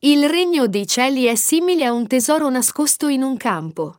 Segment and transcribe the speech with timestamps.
[0.00, 3.98] Il regno dei cieli è simile a un tesoro nascosto in un campo.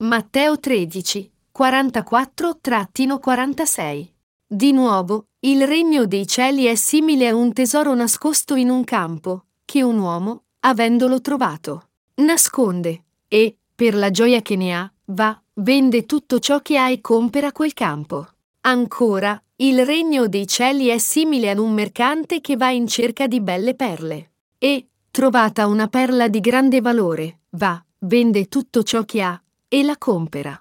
[0.00, 4.08] Matteo 13, 44-46
[4.46, 9.46] Di nuovo, il regno dei cieli è simile a un tesoro nascosto in un campo,
[9.64, 16.04] che un uomo, avendolo trovato, nasconde, e, per la gioia che ne ha, va, vende
[16.04, 18.28] tutto ciò che ha e compera quel campo.
[18.60, 23.42] Ancora, il regno dei cieli è simile ad un mercante che va in cerca di
[23.42, 24.30] belle perle.
[24.56, 29.98] E, trovata una perla di grande valore, va, vende tutto ciò che ha, e la
[29.98, 30.58] compera.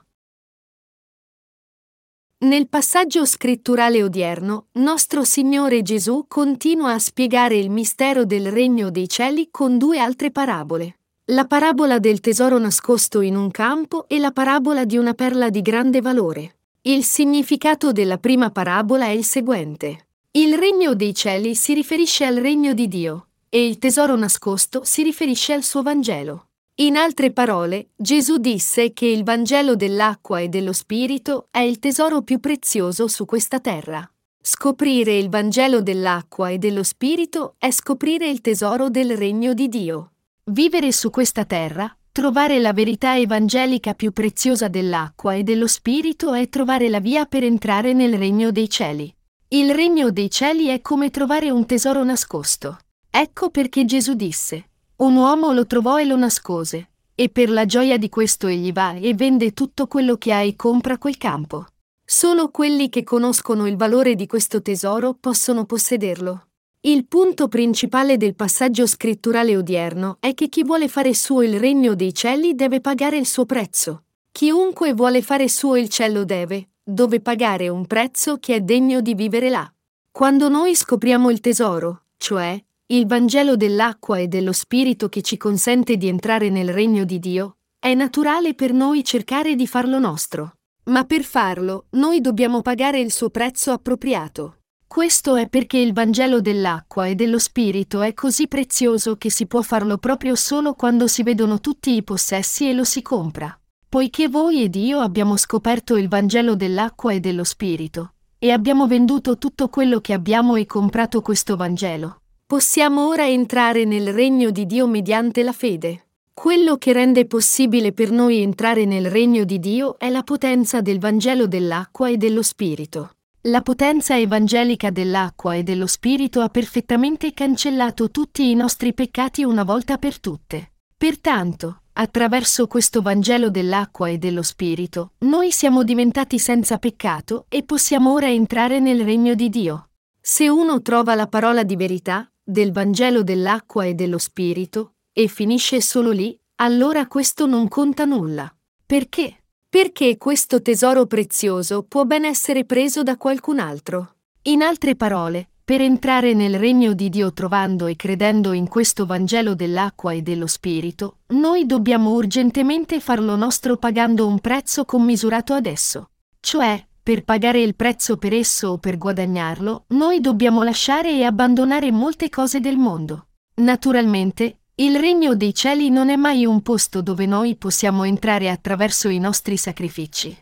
[2.40, 9.08] Nel passaggio scritturale odierno, nostro Signore Gesù continua a spiegare il mistero del regno dei
[9.08, 10.98] cieli con due altre parabole.
[11.32, 15.62] La parabola del tesoro nascosto in un campo e la parabola di una perla di
[15.62, 16.59] grande valore.
[16.90, 20.08] Il significato della prima parabola è il seguente.
[20.32, 25.04] Il regno dei cieli si riferisce al regno di Dio e il tesoro nascosto si
[25.04, 26.48] riferisce al suo Vangelo.
[26.78, 32.24] In altre parole, Gesù disse che il Vangelo dell'acqua e dello Spirito è il tesoro
[32.24, 34.12] più prezioso su questa terra.
[34.42, 40.14] Scoprire il Vangelo dell'acqua e dello Spirito è scoprire il tesoro del regno di Dio.
[40.46, 46.50] Vivere su questa terra, trovare la verità evangelica più preziosa dell'acqua e dello Spirito è
[46.50, 49.16] trovare la via per entrare nel regno dei cieli.
[49.48, 52.78] Il regno dei cieli è come trovare un tesoro nascosto.
[53.10, 57.98] Ecco perché Gesù disse, un uomo lo trovò e lo nascose, e per la gioia
[57.98, 61.68] di questo egli va e vende tutto quello che ha e compra quel campo.
[62.04, 66.49] Solo quelli che conoscono il valore di questo tesoro possono possederlo.
[66.82, 71.94] Il punto principale del passaggio scritturale odierno è che chi vuole fare suo il regno
[71.94, 74.04] dei cieli deve pagare il suo prezzo.
[74.32, 79.14] Chiunque vuole fare suo il cielo deve, dove pagare un prezzo che è degno di
[79.14, 79.70] vivere là.
[80.10, 85.98] Quando noi scopriamo il tesoro, cioè il Vangelo dell'acqua e dello Spirito che ci consente
[85.98, 90.54] di entrare nel regno di Dio, è naturale per noi cercare di farlo nostro.
[90.86, 94.59] Ma per farlo, noi dobbiamo pagare il suo prezzo appropriato.
[94.90, 99.62] Questo è perché il Vangelo dell'acqua e dello Spirito è così prezioso che si può
[99.62, 103.56] farlo proprio solo quando si vedono tutti i possessi e lo si compra.
[103.88, 109.38] Poiché voi ed io abbiamo scoperto il Vangelo dell'acqua e dello Spirito, e abbiamo venduto
[109.38, 114.88] tutto quello che abbiamo e comprato questo Vangelo, Possiamo ora entrare nel regno di Dio
[114.88, 116.08] mediante la fede.
[116.34, 120.98] Quello che rende possibile per noi entrare nel regno di Dio è la potenza del
[120.98, 123.19] Vangelo dell'acqua e dello Spirito.
[123.44, 129.64] La potenza evangelica dell'acqua e dello Spirito ha perfettamente cancellato tutti i nostri peccati una
[129.64, 130.74] volta per tutte.
[130.98, 138.12] Pertanto, attraverso questo Vangelo dell'acqua e dello Spirito, noi siamo diventati senza peccato e possiamo
[138.12, 139.92] ora entrare nel regno di Dio.
[140.20, 145.80] Se uno trova la parola di verità, del Vangelo dell'acqua e dello Spirito, e finisce
[145.80, 148.54] solo lì, allora questo non conta nulla.
[148.86, 149.39] Perché?
[149.72, 154.16] Perché questo tesoro prezioso può ben essere preso da qualcun altro.
[154.46, 159.54] In altre parole, per entrare nel regno di Dio trovando e credendo in questo Vangelo
[159.54, 166.10] dell'acqua e dello Spirito, noi dobbiamo urgentemente farlo nostro pagando un prezzo commisurato adesso.
[166.40, 171.92] Cioè, per pagare il prezzo per esso o per guadagnarlo, noi dobbiamo lasciare e abbandonare
[171.92, 173.28] molte cose del mondo.
[173.58, 179.10] Naturalmente, il regno dei cieli non è mai un posto dove noi possiamo entrare attraverso
[179.10, 180.34] i nostri sacrifici.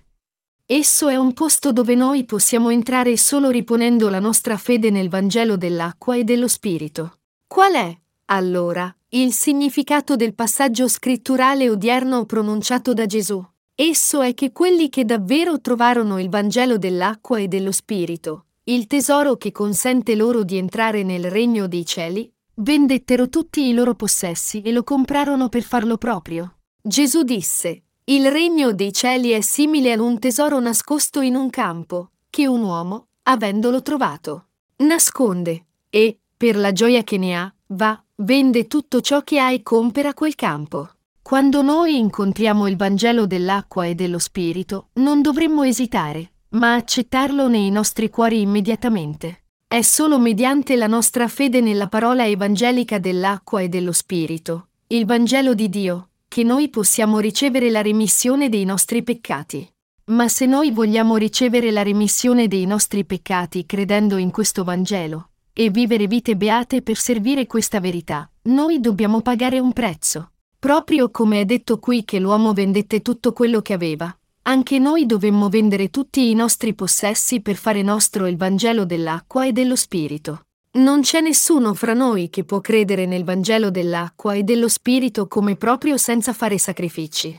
[0.63, 5.57] Esso è un posto dove noi possiamo entrare solo riponendo la nostra fede nel Vangelo
[5.57, 7.17] dell'acqua e dello Spirito.
[7.47, 13.43] Qual è, allora, il significato del passaggio scritturale odierno pronunciato da Gesù?
[13.73, 19.35] Esso è che quelli che davvero trovarono il Vangelo dell'acqua e dello Spirito, il tesoro
[19.35, 24.71] che consente loro di entrare nel regno dei cieli, vendettero tutti i loro possessi e
[24.71, 26.57] lo comprarono per farlo proprio.
[26.81, 32.11] Gesù disse, Il regno dei cieli è simile ad un tesoro nascosto in un campo,
[32.29, 34.47] che un uomo, avendolo trovato,
[34.77, 39.61] nasconde, e, per la gioia che ne ha, va, vende tutto ciò che ha e
[39.61, 40.89] compera quel campo.
[41.21, 47.69] Quando noi incontriamo il Vangelo dell'acqua e dello Spirito, non dovremmo esitare, ma accettarlo nei
[47.69, 49.46] nostri cuori immediatamente.
[49.69, 55.53] È solo mediante la nostra fede nella parola evangelica dell'acqua e dello Spirito, il Vangelo
[55.53, 59.69] di Dio, che noi possiamo ricevere la remissione dei nostri peccati.
[60.05, 65.69] Ma se noi vogliamo ricevere la remissione dei nostri peccati credendo in questo Vangelo e
[65.69, 70.31] vivere vite beate per servire questa verità, noi dobbiamo pagare un prezzo.
[70.57, 74.16] Proprio come è detto qui che l'uomo vendette tutto quello che aveva,
[74.47, 79.51] anche noi dovemmo vendere tutti i nostri possessi per fare nostro il Vangelo dell'acqua e
[79.51, 80.43] dello Spirito.
[80.77, 85.57] Non c'è nessuno fra noi che può credere nel Vangelo dell'acqua e dello Spirito come
[85.57, 87.37] proprio senza fare sacrifici.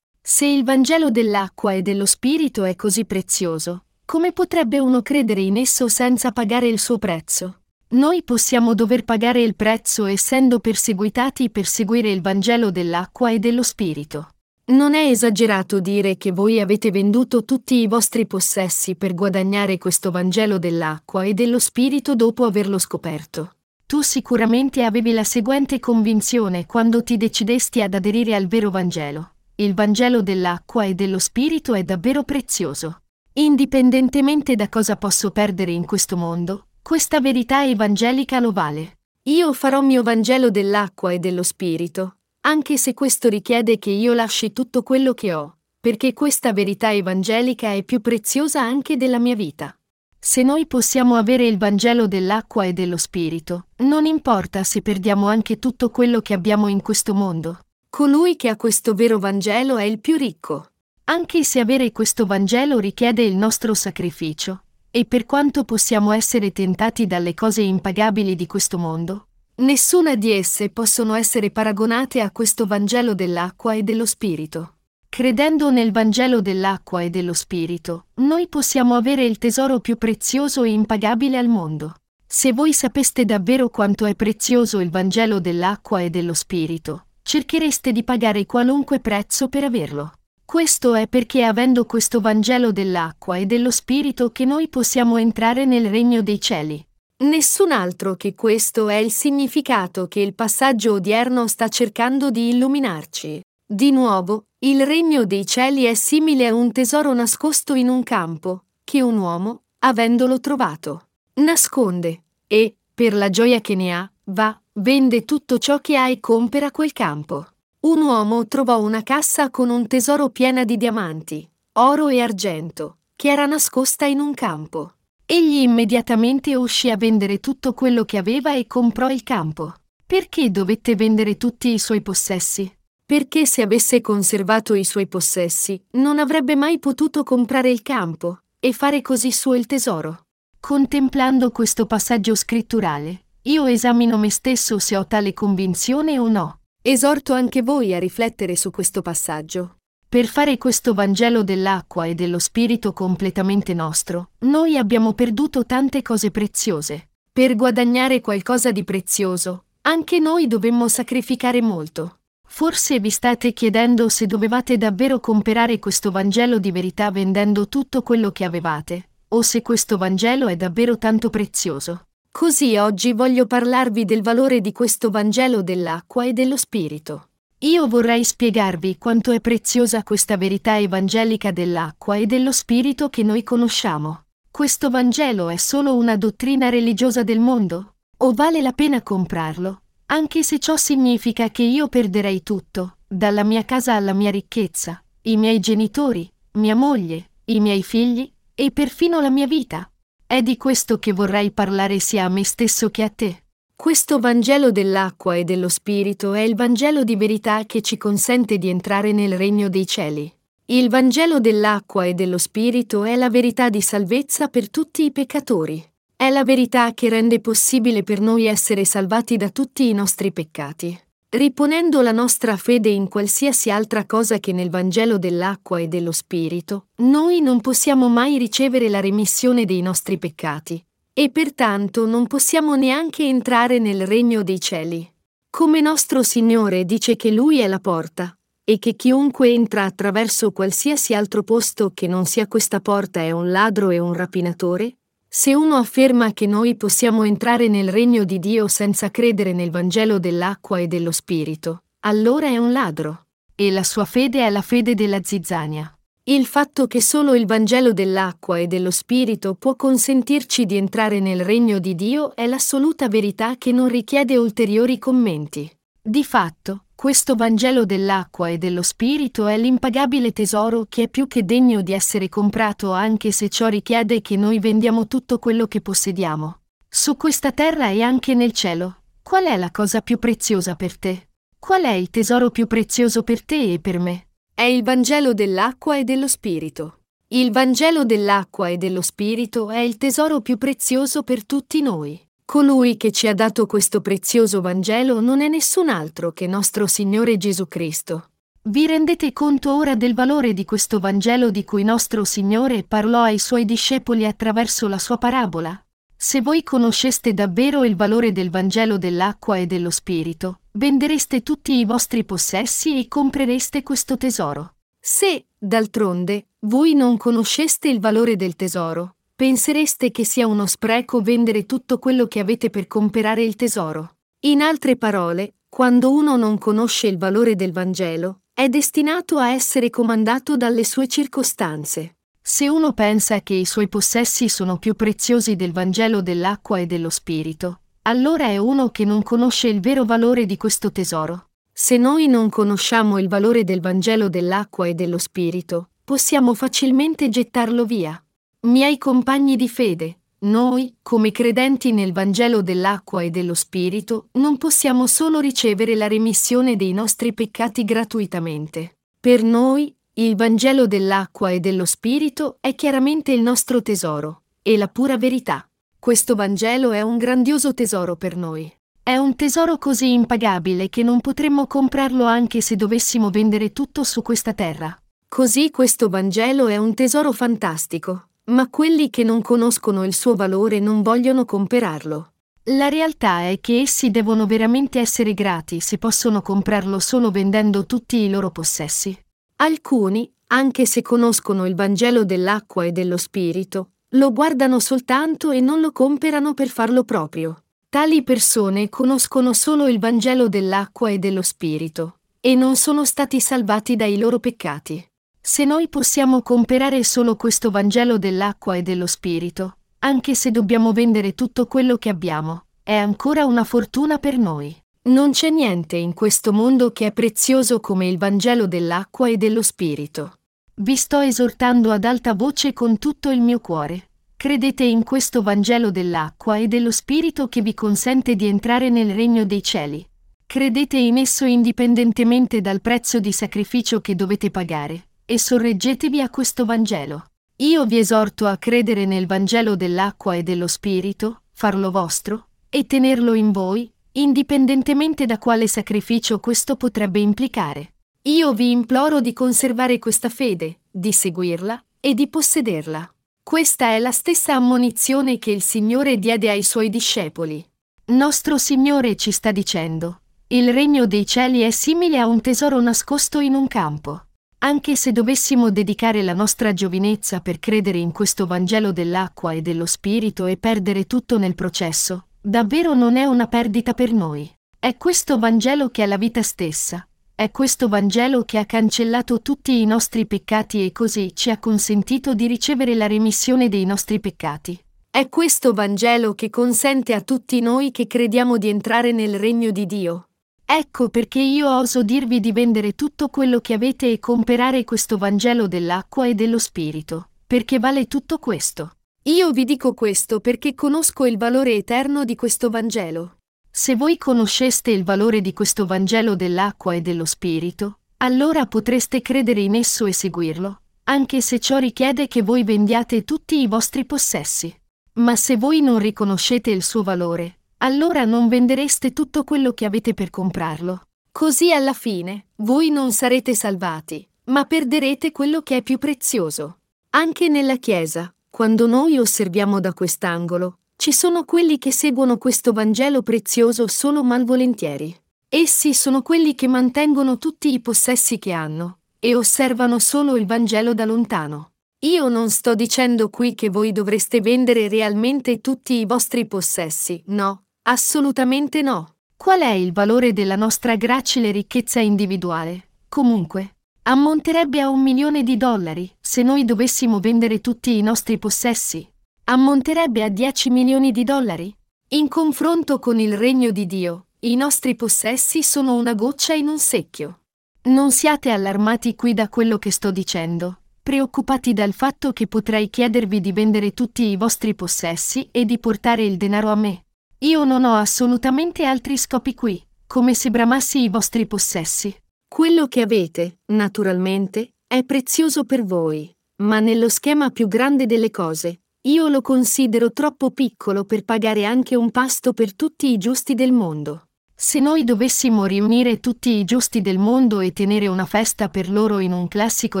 [0.20, 5.58] Se il Vangelo dell'acqua e dello Spirito è così prezioso, come potrebbe uno credere in
[5.58, 7.60] esso senza pagare il suo prezzo?
[7.90, 13.62] Noi possiamo dover pagare il prezzo essendo perseguitati per seguire il Vangelo dell'acqua e dello
[13.62, 14.30] Spirito.
[14.68, 20.10] Non è esagerato dire che voi avete venduto tutti i vostri possessi per guadagnare questo
[20.10, 23.52] Vangelo dell'acqua e dello Spirito dopo averlo scoperto.
[23.86, 29.30] Tu sicuramente avevi la seguente convinzione quando ti decidesti ad aderire al vero Vangelo.
[29.54, 33.00] Il Vangelo dell'acqua e dello Spirito è davvero prezioso.
[33.32, 38.98] Indipendentemente da cosa posso perdere in questo mondo, questa verità evangelica lo vale.
[39.28, 44.52] Io farò mio Vangelo dell'acqua e dello Spirito, anche se questo richiede che io lasci
[44.52, 49.72] tutto quello che ho, perché questa verità evangelica è più preziosa anche della mia vita.
[50.20, 55.58] Se noi possiamo avere il Vangelo dell'acqua e dello Spirito, non importa se perdiamo anche
[55.58, 57.60] tutto quello che abbiamo in questo mondo.
[57.88, 60.70] Colui che ha questo vero Vangelo è il più ricco.
[61.04, 67.06] Anche se avere questo Vangelo richiede il nostro sacrificio, e per quanto possiamo essere tentati
[67.06, 69.27] dalle cose impagabili di questo mondo,
[69.60, 74.74] Nessuna di esse possono essere paragonate a questo Vangelo dell'acqua e dello Spirito.
[75.08, 80.70] Credendo nel Vangelo dell'acqua e dello Spirito, noi possiamo avere il tesoro più prezioso e
[80.70, 81.96] impagabile al mondo.
[82.24, 88.04] Se voi sapeste davvero quanto è prezioso il Vangelo dell'acqua e dello Spirito, cerchereste di
[88.04, 90.12] pagare qualunque prezzo per averlo.
[90.44, 95.90] Questo è perché avendo questo Vangelo dell'acqua e dello Spirito che noi possiamo entrare nel
[95.90, 96.87] regno dei cieli.
[97.20, 103.40] Nessun altro che questo è il significato che il passaggio odierno sta cercando di illuminarci.
[103.66, 108.66] Di nuovo, il regno dei cieli è simile a un tesoro nascosto in un campo,
[108.84, 115.24] che un uomo, avendolo trovato, nasconde, e, per la gioia che ne ha, va, vende
[115.24, 117.46] tutto ciò che ha e compera quel campo.
[117.80, 123.28] Un uomo trovò una cassa con un tesoro piena di diamanti, oro e argento, che
[123.28, 124.92] era nascosta in un campo.
[125.30, 129.74] Egli immediatamente uscì a vendere tutto quello che aveva e comprò il campo.
[130.06, 132.74] Perché dovette vendere tutti i suoi possessi?
[133.04, 138.72] Perché se avesse conservato i suoi possessi, non avrebbe mai potuto comprare il campo e
[138.72, 140.22] fare così suo il tesoro.
[140.58, 146.60] Contemplando questo passaggio scritturale, io esamino me stesso se ho tale convinzione o no.
[146.80, 149.77] Esorto anche voi a riflettere su questo passaggio.
[150.10, 156.30] Per fare questo Vangelo dell'acqua e dello Spirito completamente nostro, noi abbiamo perduto tante cose
[156.30, 157.10] preziose.
[157.30, 162.20] Per guadagnare qualcosa di prezioso, anche noi dovemmo sacrificare molto.
[162.46, 168.30] Forse vi state chiedendo se dovevate davvero comprare questo Vangelo di verità vendendo tutto quello
[168.30, 172.06] che avevate, o se questo Vangelo è davvero tanto prezioso.
[172.30, 177.28] Così oggi voglio parlarvi del valore di questo Vangelo dell'acqua e dello Spirito.
[177.62, 183.42] Io vorrei spiegarvi quanto è preziosa questa verità evangelica dell'acqua e dello spirito che noi
[183.42, 184.26] conosciamo.
[184.48, 187.96] Questo Vangelo è solo una dottrina religiosa del mondo?
[188.18, 189.82] O vale la pena comprarlo?
[190.06, 195.36] Anche se ciò significa che io perderei tutto, dalla mia casa alla mia ricchezza, i
[195.36, 199.90] miei genitori, mia moglie, i miei figli e perfino la mia vita.
[200.24, 203.46] È di questo che vorrei parlare sia a me stesso che a te.
[203.80, 208.68] Questo Vangelo dell'acqua e dello Spirito è il Vangelo di verità che ci consente di
[208.68, 210.30] entrare nel regno dei cieli.
[210.66, 215.80] Il Vangelo dell'acqua e dello Spirito è la verità di salvezza per tutti i peccatori.
[216.16, 221.00] È la verità che rende possibile per noi essere salvati da tutti i nostri peccati.
[221.28, 226.88] Riponendo la nostra fede in qualsiasi altra cosa che nel Vangelo dell'acqua e dello Spirito,
[226.96, 230.82] noi non possiamo mai ricevere la remissione dei nostri peccati
[231.18, 235.12] e pertanto non possiamo neanche entrare nel regno dei cieli.
[235.50, 241.14] Come nostro Signore dice che Lui è la porta, e che chiunque entra attraverso qualsiasi
[241.14, 245.74] altro posto che non sia questa porta è un ladro e un rapinatore, se uno
[245.74, 250.86] afferma che noi possiamo entrare nel regno di Dio senza credere nel Vangelo dell'acqua e
[250.86, 255.97] dello Spirito, allora è un ladro, e la sua fede è la fede della zizzania.
[256.28, 261.42] Il fatto che solo il Vangelo dell'acqua e dello Spirito può consentirci di entrare nel
[261.42, 265.70] regno di Dio è l'assoluta verità che non richiede ulteriori commenti.
[265.98, 271.46] Di fatto, questo Vangelo dell'acqua e dello Spirito è l'impagabile tesoro che è più che
[271.46, 276.58] degno di essere comprato anche se ciò richiede che noi vendiamo tutto quello che possediamo.
[276.86, 281.28] Su questa terra e anche nel cielo, qual è la cosa più preziosa per te?
[281.58, 284.27] Qual è il tesoro più prezioso per te e per me?
[284.58, 287.02] È il Vangelo dell'acqua e dello Spirito.
[287.28, 292.20] Il Vangelo dell'acqua e dello Spirito è il tesoro più prezioso per tutti noi.
[292.44, 297.36] Colui che ci ha dato questo prezioso Vangelo non è nessun altro che nostro Signore
[297.36, 298.30] Gesù Cristo.
[298.62, 303.38] Vi rendete conto ora del valore di questo Vangelo di cui nostro Signore parlò ai
[303.38, 305.80] suoi discepoli attraverso la sua parabola?
[306.16, 311.84] Se voi conosceste davvero il valore del Vangelo dell'acqua e dello Spirito, vendereste tutti i
[311.84, 314.74] vostri possessi e comprereste questo tesoro.
[315.00, 321.66] Se, d'altronde, voi non conosceste il valore del tesoro, pensereste che sia uno spreco vendere
[321.66, 324.18] tutto quello che avete per comprare il tesoro.
[324.42, 329.90] In altre parole, quando uno non conosce il valore del Vangelo, è destinato a essere
[329.90, 332.18] comandato dalle sue circostanze.
[332.40, 337.10] Se uno pensa che i suoi possessi sono più preziosi del Vangelo dell'acqua e dello
[337.10, 341.50] Spirito, allora è uno che non conosce il vero valore di questo tesoro.
[341.70, 347.84] Se noi non conosciamo il valore del Vangelo dell'acqua e dello Spirito, possiamo facilmente gettarlo
[347.84, 348.20] via.
[348.60, 355.06] Miei compagni di fede, noi, come credenti nel Vangelo dell'acqua e dello Spirito, non possiamo
[355.06, 359.00] solo ricevere la remissione dei nostri peccati gratuitamente.
[359.20, 364.88] Per noi, il Vangelo dell'acqua e dello Spirito è chiaramente il nostro tesoro, e la
[364.88, 365.67] pura verità.
[366.08, 368.74] Questo Vangelo è un grandioso tesoro per noi.
[369.02, 374.22] È un tesoro così impagabile che non potremmo comprarlo anche se dovessimo vendere tutto su
[374.22, 374.98] questa terra.
[375.28, 380.80] Così questo Vangelo è un tesoro fantastico, ma quelli che non conoscono il suo valore
[380.80, 382.32] non vogliono comperarlo.
[382.70, 388.16] La realtà è che essi devono veramente essere grati se possono comprarlo solo vendendo tutti
[388.16, 389.14] i loro possessi.
[389.56, 395.80] Alcuni, anche se conoscono il Vangelo dell'acqua e dello Spirito, lo guardano soltanto e non
[395.80, 397.64] lo comperano per farlo proprio.
[397.90, 403.96] Tali persone conoscono solo il Vangelo dell'acqua e dello Spirito, e non sono stati salvati
[403.96, 405.06] dai loro peccati.
[405.40, 411.34] Se noi possiamo comperare solo questo Vangelo dell'acqua e dello Spirito, anche se dobbiamo vendere
[411.34, 414.74] tutto quello che abbiamo, è ancora una fortuna per noi.
[415.02, 419.62] Non c'è niente in questo mondo che è prezioso come il Vangelo dell'acqua e dello
[419.62, 420.38] Spirito.
[420.80, 424.10] Vi sto esortando ad alta voce con tutto il mio cuore.
[424.36, 429.44] Credete in questo Vangelo dell'acqua e dello Spirito che vi consente di entrare nel regno
[429.44, 430.06] dei cieli.
[430.46, 436.64] Credete in esso indipendentemente dal prezzo di sacrificio che dovete pagare e sorreggetevi a questo
[436.64, 437.24] Vangelo.
[437.56, 443.34] Io vi esorto a credere nel Vangelo dell'acqua e dello Spirito, farlo vostro, e tenerlo
[443.34, 447.94] in voi, indipendentemente da quale sacrificio questo potrebbe implicare.
[448.28, 453.10] Io vi imploro di conservare questa fede, di seguirla e di possederla.
[453.42, 457.66] Questa è la stessa ammonizione che il Signore diede ai suoi discepoli.
[458.08, 463.40] Nostro Signore ci sta dicendo, il regno dei cieli è simile a un tesoro nascosto
[463.40, 464.26] in un campo.
[464.58, 469.86] Anche se dovessimo dedicare la nostra giovinezza per credere in questo Vangelo dell'acqua e dello
[469.86, 474.52] Spirito e perdere tutto nel processo, davvero non è una perdita per noi.
[474.78, 477.02] È questo Vangelo che è la vita stessa.
[477.38, 482.34] È questo Vangelo che ha cancellato tutti i nostri peccati e così ci ha consentito
[482.34, 484.76] di ricevere la remissione dei nostri peccati.
[485.08, 489.86] È questo Vangelo che consente a tutti noi che crediamo di entrare nel regno di
[489.86, 490.30] Dio.
[490.64, 495.68] Ecco perché io oso dirvi di vendere tutto quello che avete e comprare questo Vangelo
[495.68, 498.94] dell'acqua e dello Spirito, perché vale tutto questo.
[499.26, 503.37] Io vi dico questo perché conosco il valore eterno di questo Vangelo.
[503.80, 509.60] Se voi conosceste il valore di questo Vangelo dell'acqua e dello Spirito, allora potreste credere
[509.60, 514.76] in esso e seguirlo, anche se ciò richiede che voi vendiate tutti i vostri possessi.
[515.20, 520.12] Ma se voi non riconoscete il suo valore, allora non vendereste tutto quello che avete
[520.12, 521.02] per comprarlo.
[521.30, 526.78] Così alla fine, voi non sarete salvati, ma perderete quello che è più prezioso.
[527.10, 533.22] Anche nella Chiesa, quando noi osserviamo da quest'angolo, ci sono quelli che seguono questo Vangelo
[533.22, 535.14] prezioso solo malvolentieri.
[535.48, 540.94] Essi sono quelli che mantengono tutti i possessi che hanno e osservano solo il Vangelo
[540.94, 541.70] da lontano.
[542.00, 547.62] Io non sto dicendo qui che voi dovreste vendere realmente tutti i vostri possessi, no,
[547.90, 549.14] Assolutamente no.
[549.36, 552.88] Qual è il valore della nostra gracile ricchezza individuale?
[553.08, 559.08] Comunque, ammonterebbe a un milione di dollari se noi dovessimo vendere tutti i nostri possessi.
[559.50, 561.74] Ammonterebbe a 10 milioni di dollari.
[562.08, 566.78] In confronto con il regno di Dio, i nostri possessi sono una goccia in un
[566.78, 567.44] secchio.
[567.84, 573.40] Non siate allarmati qui da quello che sto dicendo, preoccupati dal fatto che potrei chiedervi
[573.40, 577.06] di vendere tutti i vostri possessi e di portare il denaro a me.
[577.38, 582.14] Io non ho assolutamente altri scopi qui, come se bramassi i vostri possessi.
[582.46, 588.80] Quello che avete, naturalmente, è prezioso per voi, ma nello schema più grande delle cose,
[589.02, 593.70] Io lo considero troppo piccolo per pagare anche un pasto per tutti i giusti del
[593.70, 594.24] mondo.
[594.54, 599.20] Se noi dovessimo riunire tutti i giusti del mondo e tenere una festa per loro
[599.20, 600.00] in un classico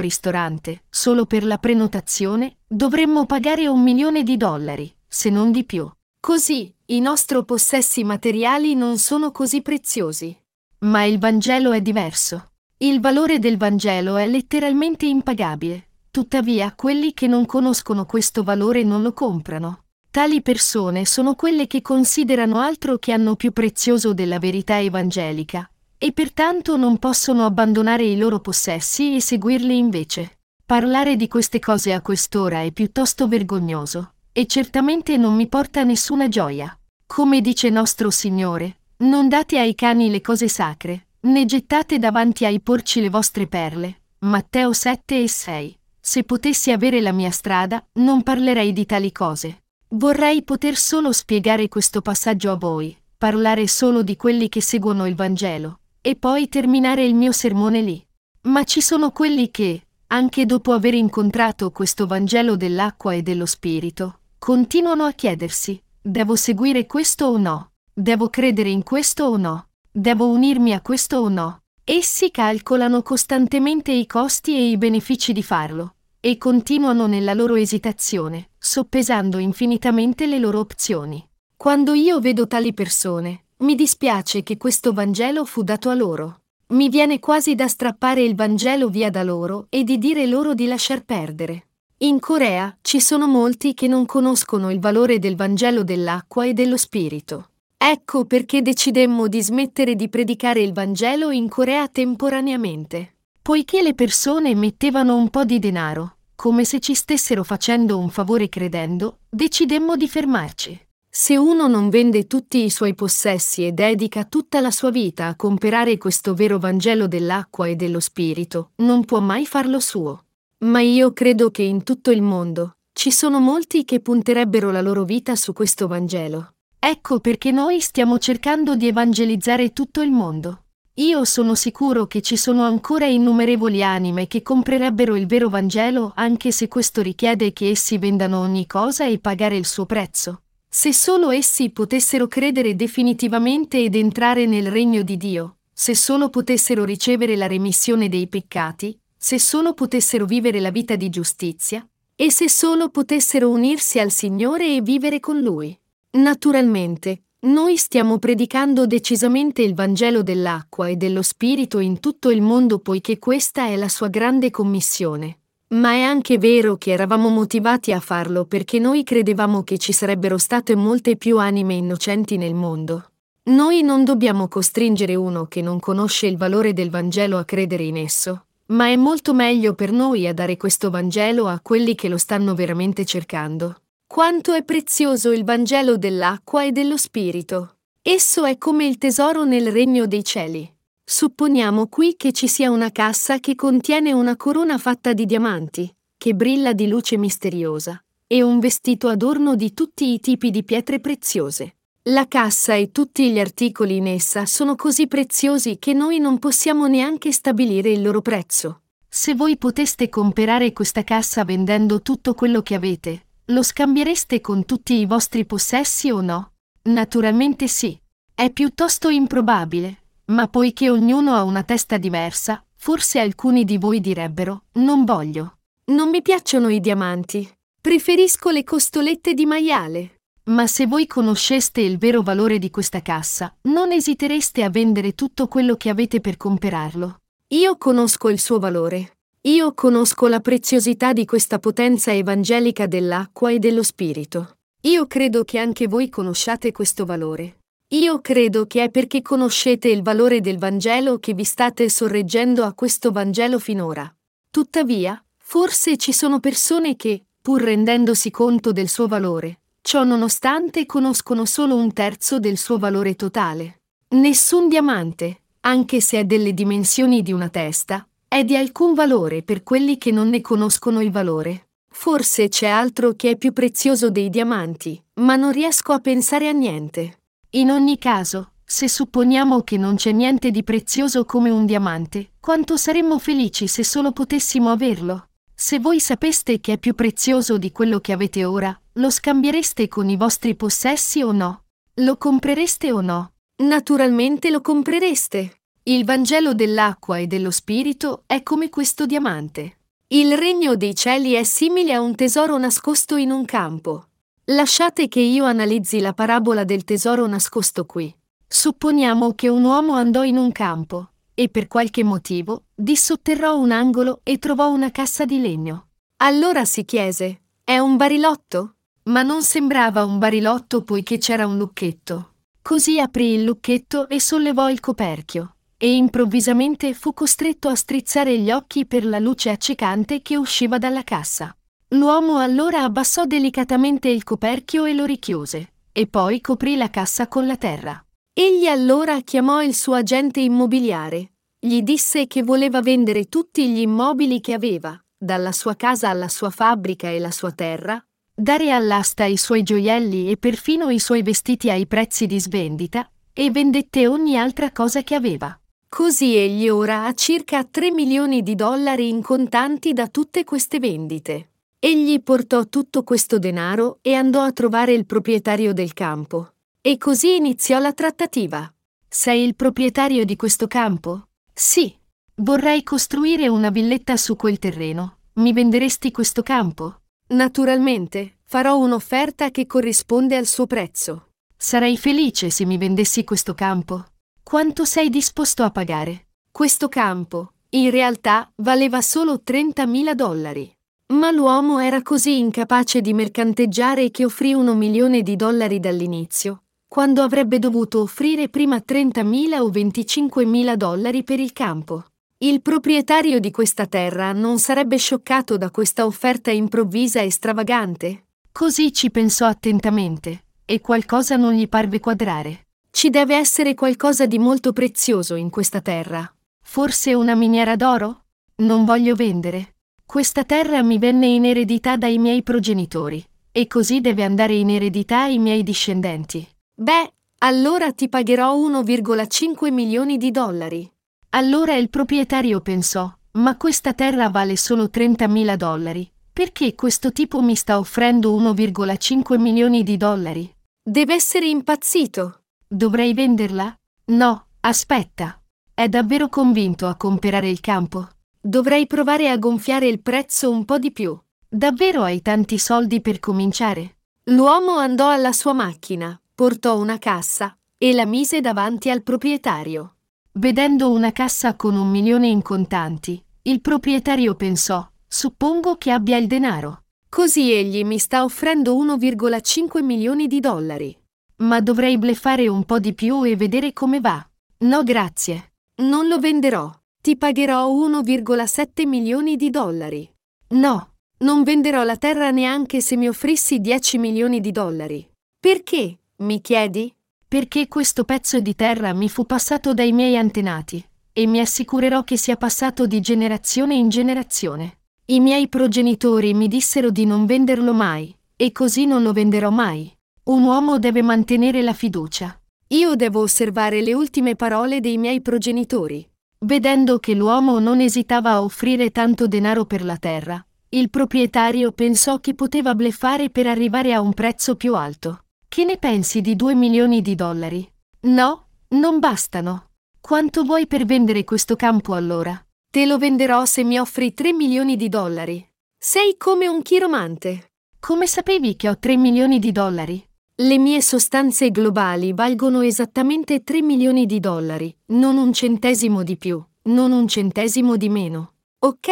[0.00, 5.88] ristorante, solo per la prenotazione, dovremmo pagare un milione di dollari, se non di più.
[6.18, 10.36] Così, i nostri possessi materiali non sono così preziosi.
[10.80, 12.50] Ma il Vangelo è diverso.
[12.78, 15.87] Il valore del Vangelo è letteralmente impagabile.
[16.10, 19.84] Tuttavia, quelli che non conoscono questo valore non lo comprano.
[20.10, 26.12] Tali persone sono quelle che considerano altro che hanno più prezioso della verità evangelica, e
[26.12, 30.38] pertanto non possono abbandonare i loro possessi e seguirli invece.
[30.64, 36.28] Parlare di queste cose a quest'ora è piuttosto vergognoso, e certamente non mi porta nessuna
[36.28, 36.76] gioia.
[37.06, 42.60] Come dice nostro Signore, non date ai cani le cose sacre, né gettate davanti ai
[42.60, 44.00] porci le vostre perle.
[44.20, 45.77] Matteo 7 e 6.
[46.10, 49.64] Se potessi avere la mia strada, non parlerei di tali cose.
[49.88, 55.14] Vorrei poter solo spiegare questo passaggio a voi, parlare solo di quelli che seguono il
[55.14, 58.02] Vangelo, e poi terminare il mio sermone lì.
[58.44, 64.20] Ma ci sono quelli che, anche dopo aver incontrato questo Vangelo dell'acqua e dello Spirito,
[64.38, 67.72] continuano a chiedersi, devo seguire questo o no?
[67.92, 69.68] Devo credere in questo o no?
[69.92, 71.64] Devo unirmi a questo o no?
[71.84, 78.50] Essi calcolano costantemente i costi e i benefici di farlo, e continuano nella loro esitazione,
[78.58, 81.26] soppesando infinitamente le loro opzioni.
[81.56, 86.40] Quando io vedo tali persone, mi dispiace che questo Vangelo fu dato a loro.
[86.68, 90.66] Mi viene quasi da strappare il Vangelo via da loro e di dire loro di
[90.66, 91.68] lasciar perdere.
[91.98, 96.76] In Corea ci sono molti che non conoscono il valore del Vangelo dell'acqua e dello
[96.76, 97.50] Spirito.
[97.76, 103.17] Ecco perché decidemmo di smettere di predicare il Vangelo in Corea temporaneamente.
[103.48, 108.50] Poiché le persone mettevano un po' di denaro, come se ci stessero facendo un favore
[108.50, 110.78] credendo, decidemmo di fermarci.
[111.08, 115.34] Se uno non vende tutti i suoi possessi e dedica tutta la sua vita a
[115.34, 120.26] comperare questo vero Vangelo dell'acqua e dello Spirito, non può mai farlo suo.
[120.66, 125.04] Ma io credo che in tutto il mondo ci sono molti che punterebbero la loro
[125.04, 126.52] vita su questo Vangelo.
[126.78, 130.64] Ecco perché noi stiamo cercando di evangelizzare tutto il mondo.
[130.98, 136.50] Io sono sicuro che ci sono ancora innumerevoli anime che comprerebbero il vero Vangelo anche
[136.50, 140.42] se questo richiede che essi vendano ogni cosa e pagare il suo prezzo.
[140.68, 146.84] Se solo essi potessero credere definitivamente ed entrare nel regno di Dio, se solo potessero
[146.84, 152.48] ricevere la remissione dei peccati, se solo potessero vivere la vita di giustizia, e se
[152.48, 155.78] solo potessero unirsi al Signore e vivere con Lui.
[156.10, 162.80] Naturalmente, noi stiamo predicando decisamente il Vangelo dell'acqua e dello Spirito in tutto il mondo
[162.80, 165.38] poiché questa è la sua grande commissione.
[165.68, 170.36] Ma è anche vero che eravamo motivati a farlo perché noi credevamo che ci sarebbero
[170.36, 173.10] state molte più anime innocenti nel mondo.
[173.44, 177.98] Noi non dobbiamo costringere uno che non conosce il valore del Vangelo a credere in
[177.98, 182.18] esso, ma è molto meglio per noi a dare questo Vangelo a quelli che lo
[182.18, 183.82] stanno veramente cercando.
[184.10, 187.76] Quanto è prezioso il Vangelo dell'acqua e dello Spirito.
[188.00, 190.68] Esso è come il tesoro nel regno dei cieli.
[191.04, 196.34] Supponiamo qui che ci sia una cassa che contiene una corona fatta di diamanti, che
[196.34, 201.76] brilla di luce misteriosa, e un vestito adorno di tutti i tipi di pietre preziose.
[202.04, 206.86] La cassa e tutti gli articoli in essa sono così preziosi che noi non possiamo
[206.86, 208.84] neanche stabilire il loro prezzo.
[209.06, 214.94] Se voi poteste comprare questa cassa vendendo tutto quello che avete, lo scambiereste con tutti
[214.94, 216.52] i vostri possessi o no?
[216.82, 217.98] Naturalmente sì.
[218.34, 224.64] È piuttosto improbabile, ma poiché ognuno ha una testa diversa, forse alcuni di voi direbbero
[224.74, 225.58] non voglio.
[225.86, 227.50] Non mi piacciono i diamanti.
[227.80, 230.20] Preferisco le costolette di maiale.
[230.44, 235.48] Ma se voi conosceste il vero valore di questa cassa, non esitereste a vendere tutto
[235.48, 237.16] quello che avete per comperarlo.
[237.48, 239.17] Io conosco il suo valore.
[239.42, 244.56] Io conosco la preziosità di questa potenza evangelica dell'acqua e dello Spirito.
[244.82, 247.58] Io credo che anche voi conosciate questo valore.
[247.90, 252.74] Io credo che è perché conoscete il valore del Vangelo che vi state sorreggendo a
[252.74, 254.12] questo Vangelo finora.
[254.50, 261.44] Tuttavia, forse ci sono persone che, pur rendendosi conto del suo valore, ciò nonostante conoscono
[261.44, 263.82] solo un terzo del suo valore totale.
[264.08, 269.62] Nessun diamante, anche se è delle dimensioni di una testa, è di alcun valore per
[269.62, 271.70] quelli che non ne conoscono il valore.
[271.90, 276.52] Forse c'è altro che è più prezioso dei diamanti, ma non riesco a pensare a
[276.52, 277.20] niente.
[277.52, 282.76] In ogni caso, se supponiamo che non c'è niente di prezioso come un diamante, quanto
[282.76, 285.30] saremmo felici se solo potessimo averlo?
[285.54, 290.08] Se voi sapeste che è più prezioso di quello che avete ora, Lo scambiereste con
[290.10, 291.66] i vostri possessi o no?
[292.00, 293.32] Lo comprereste o no?
[293.62, 295.57] Naturalmente lo comprereste.
[295.88, 299.78] Il Vangelo dell'acqua e dello Spirito è come questo diamante.
[300.08, 304.08] Il regno dei cieli è simile a un tesoro nascosto in un campo.
[304.50, 308.14] Lasciate che io analizzi la parabola del tesoro nascosto qui.
[308.46, 314.20] Supponiamo che un uomo andò in un campo e per qualche motivo dissotterrò un angolo
[314.24, 315.86] e trovò una cassa di legno.
[316.18, 318.74] Allora si chiese: È un barilotto?
[319.04, 322.34] Ma non sembrava un barilotto poiché c'era un lucchetto.
[322.60, 328.50] Così aprì il lucchetto e sollevò il coperchio, e improvvisamente fu costretto a strizzare gli
[328.50, 331.56] occhi per la luce accecante che usciva dalla cassa.
[331.92, 337.46] L'uomo allora abbassò delicatamente il coperchio e lo richiuse, e poi coprì la cassa con
[337.46, 338.04] la terra.
[338.32, 341.32] Egli allora chiamò il suo agente immobiliare.
[341.60, 346.50] Gli disse che voleva vendere tutti gli immobili che aveva, dalla sua casa alla sua
[346.50, 351.70] fabbrica e la sua terra, dare all'asta i suoi gioielli e perfino i suoi vestiti
[351.70, 355.58] ai prezzi di svendita, e vendette ogni altra cosa che aveva.
[355.90, 361.52] Così egli ora ha circa 3 milioni di dollari in contanti da tutte queste vendite.
[361.78, 366.52] Egli portò tutto questo denaro e andò a trovare il proprietario del campo.
[366.82, 368.72] E così iniziò la trattativa.
[369.08, 371.28] Sei il proprietario di questo campo?
[371.52, 371.96] Sì.
[372.36, 375.18] Vorrei costruire una villetta su quel terreno.
[375.34, 377.00] Mi venderesti questo campo?
[377.28, 381.30] Naturalmente, farò un'offerta che corrisponde al suo prezzo.
[381.56, 384.04] Sarei felice se mi vendessi questo campo.
[384.48, 386.28] Quanto sei disposto a pagare?
[386.50, 390.74] Questo campo, in realtà, valeva solo 30.000 dollari.
[391.12, 397.20] Ma l'uomo era così incapace di mercanteggiare che offrì uno milione di dollari dall'inizio, quando
[397.20, 402.04] avrebbe dovuto offrire prima 30.000 o 25.000 dollari per il campo.
[402.38, 408.28] Il proprietario di questa terra non sarebbe scioccato da questa offerta improvvisa e stravagante?
[408.50, 412.62] Così ci pensò attentamente, e qualcosa non gli parve quadrare.
[412.98, 416.28] Ci deve essere qualcosa di molto prezioso in questa terra.
[416.60, 418.24] Forse una miniera d'oro?
[418.56, 419.76] Non voglio vendere.
[420.04, 425.20] Questa terra mi venne in eredità dai miei progenitori, e così deve andare in eredità
[425.20, 426.44] ai miei discendenti.
[426.74, 430.92] Beh, allora ti pagherò 1,5 milioni di dollari.
[431.30, 436.10] Allora il proprietario pensò, ma questa terra vale solo 30.000 dollari.
[436.32, 440.52] Perché questo tipo mi sta offrendo 1,5 milioni di dollari?
[440.82, 442.37] Deve essere impazzito.
[442.70, 443.74] Dovrei venderla?
[444.08, 445.40] No, aspetta.
[445.72, 448.06] È davvero convinto a comprare il campo?
[448.38, 451.18] Dovrei provare a gonfiare il prezzo un po' di più.
[451.48, 453.96] Davvero hai tanti soldi per cominciare?
[454.24, 459.94] L'uomo andò alla sua macchina, portò una cassa e la mise davanti al proprietario.
[460.32, 466.26] Vedendo una cassa con un milione in contanti, il proprietario pensò, suppongo che abbia il
[466.26, 466.82] denaro.
[467.08, 470.97] Così egli mi sta offrendo 1,5 milioni di dollari.
[471.38, 474.26] Ma dovrei bleffare un po' di più e vedere come va.
[474.58, 475.52] No grazie.
[475.82, 476.72] Non lo venderò.
[477.00, 480.10] Ti pagherò 1,7 milioni di dollari.
[480.48, 485.08] No, non venderò la terra neanche se mi offrissi 10 milioni di dollari.
[485.38, 486.92] Perché, mi chiedi?
[487.26, 492.16] Perché questo pezzo di terra mi fu passato dai miei antenati, e mi assicurerò che
[492.16, 494.78] sia passato di generazione in generazione.
[495.06, 499.94] I miei progenitori mi dissero di non venderlo mai, e così non lo venderò mai.
[500.28, 502.38] Un uomo deve mantenere la fiducia.
[502.68, 506.06] Io devo osservare le ultime parole dei miei progenitori.
[506.40, 512.18] Vedendo che l'uomo non esitava a offrire tanto denaro per la terra, il proprietario pensò
[512.18, 515.24] che poteva bleffare per arrivare a un prezzo più alto.
[515.48, 517.66] Che ne pensi di due milioni di dollari?
[518.00, 519.70] No, non bastano.
[519.98, 522.38] Quanto vuoi per vendere questo campo allora?
[522.70, 525.42] Te lo venderò se mi offri tre milioni di dollari.
[525.78, 527.52] Sei come un chiromante.
[527.80, 530.07] Come sapevi che ho tre milioni di dollari?
[530.40, 536.40] Le mie sostanze globali valgono esattamente 3 milioni di dollari, non un centesimo di più,
[536.66, 538.34] non un centesimo di meno.
[538.60, 538.88] Ok,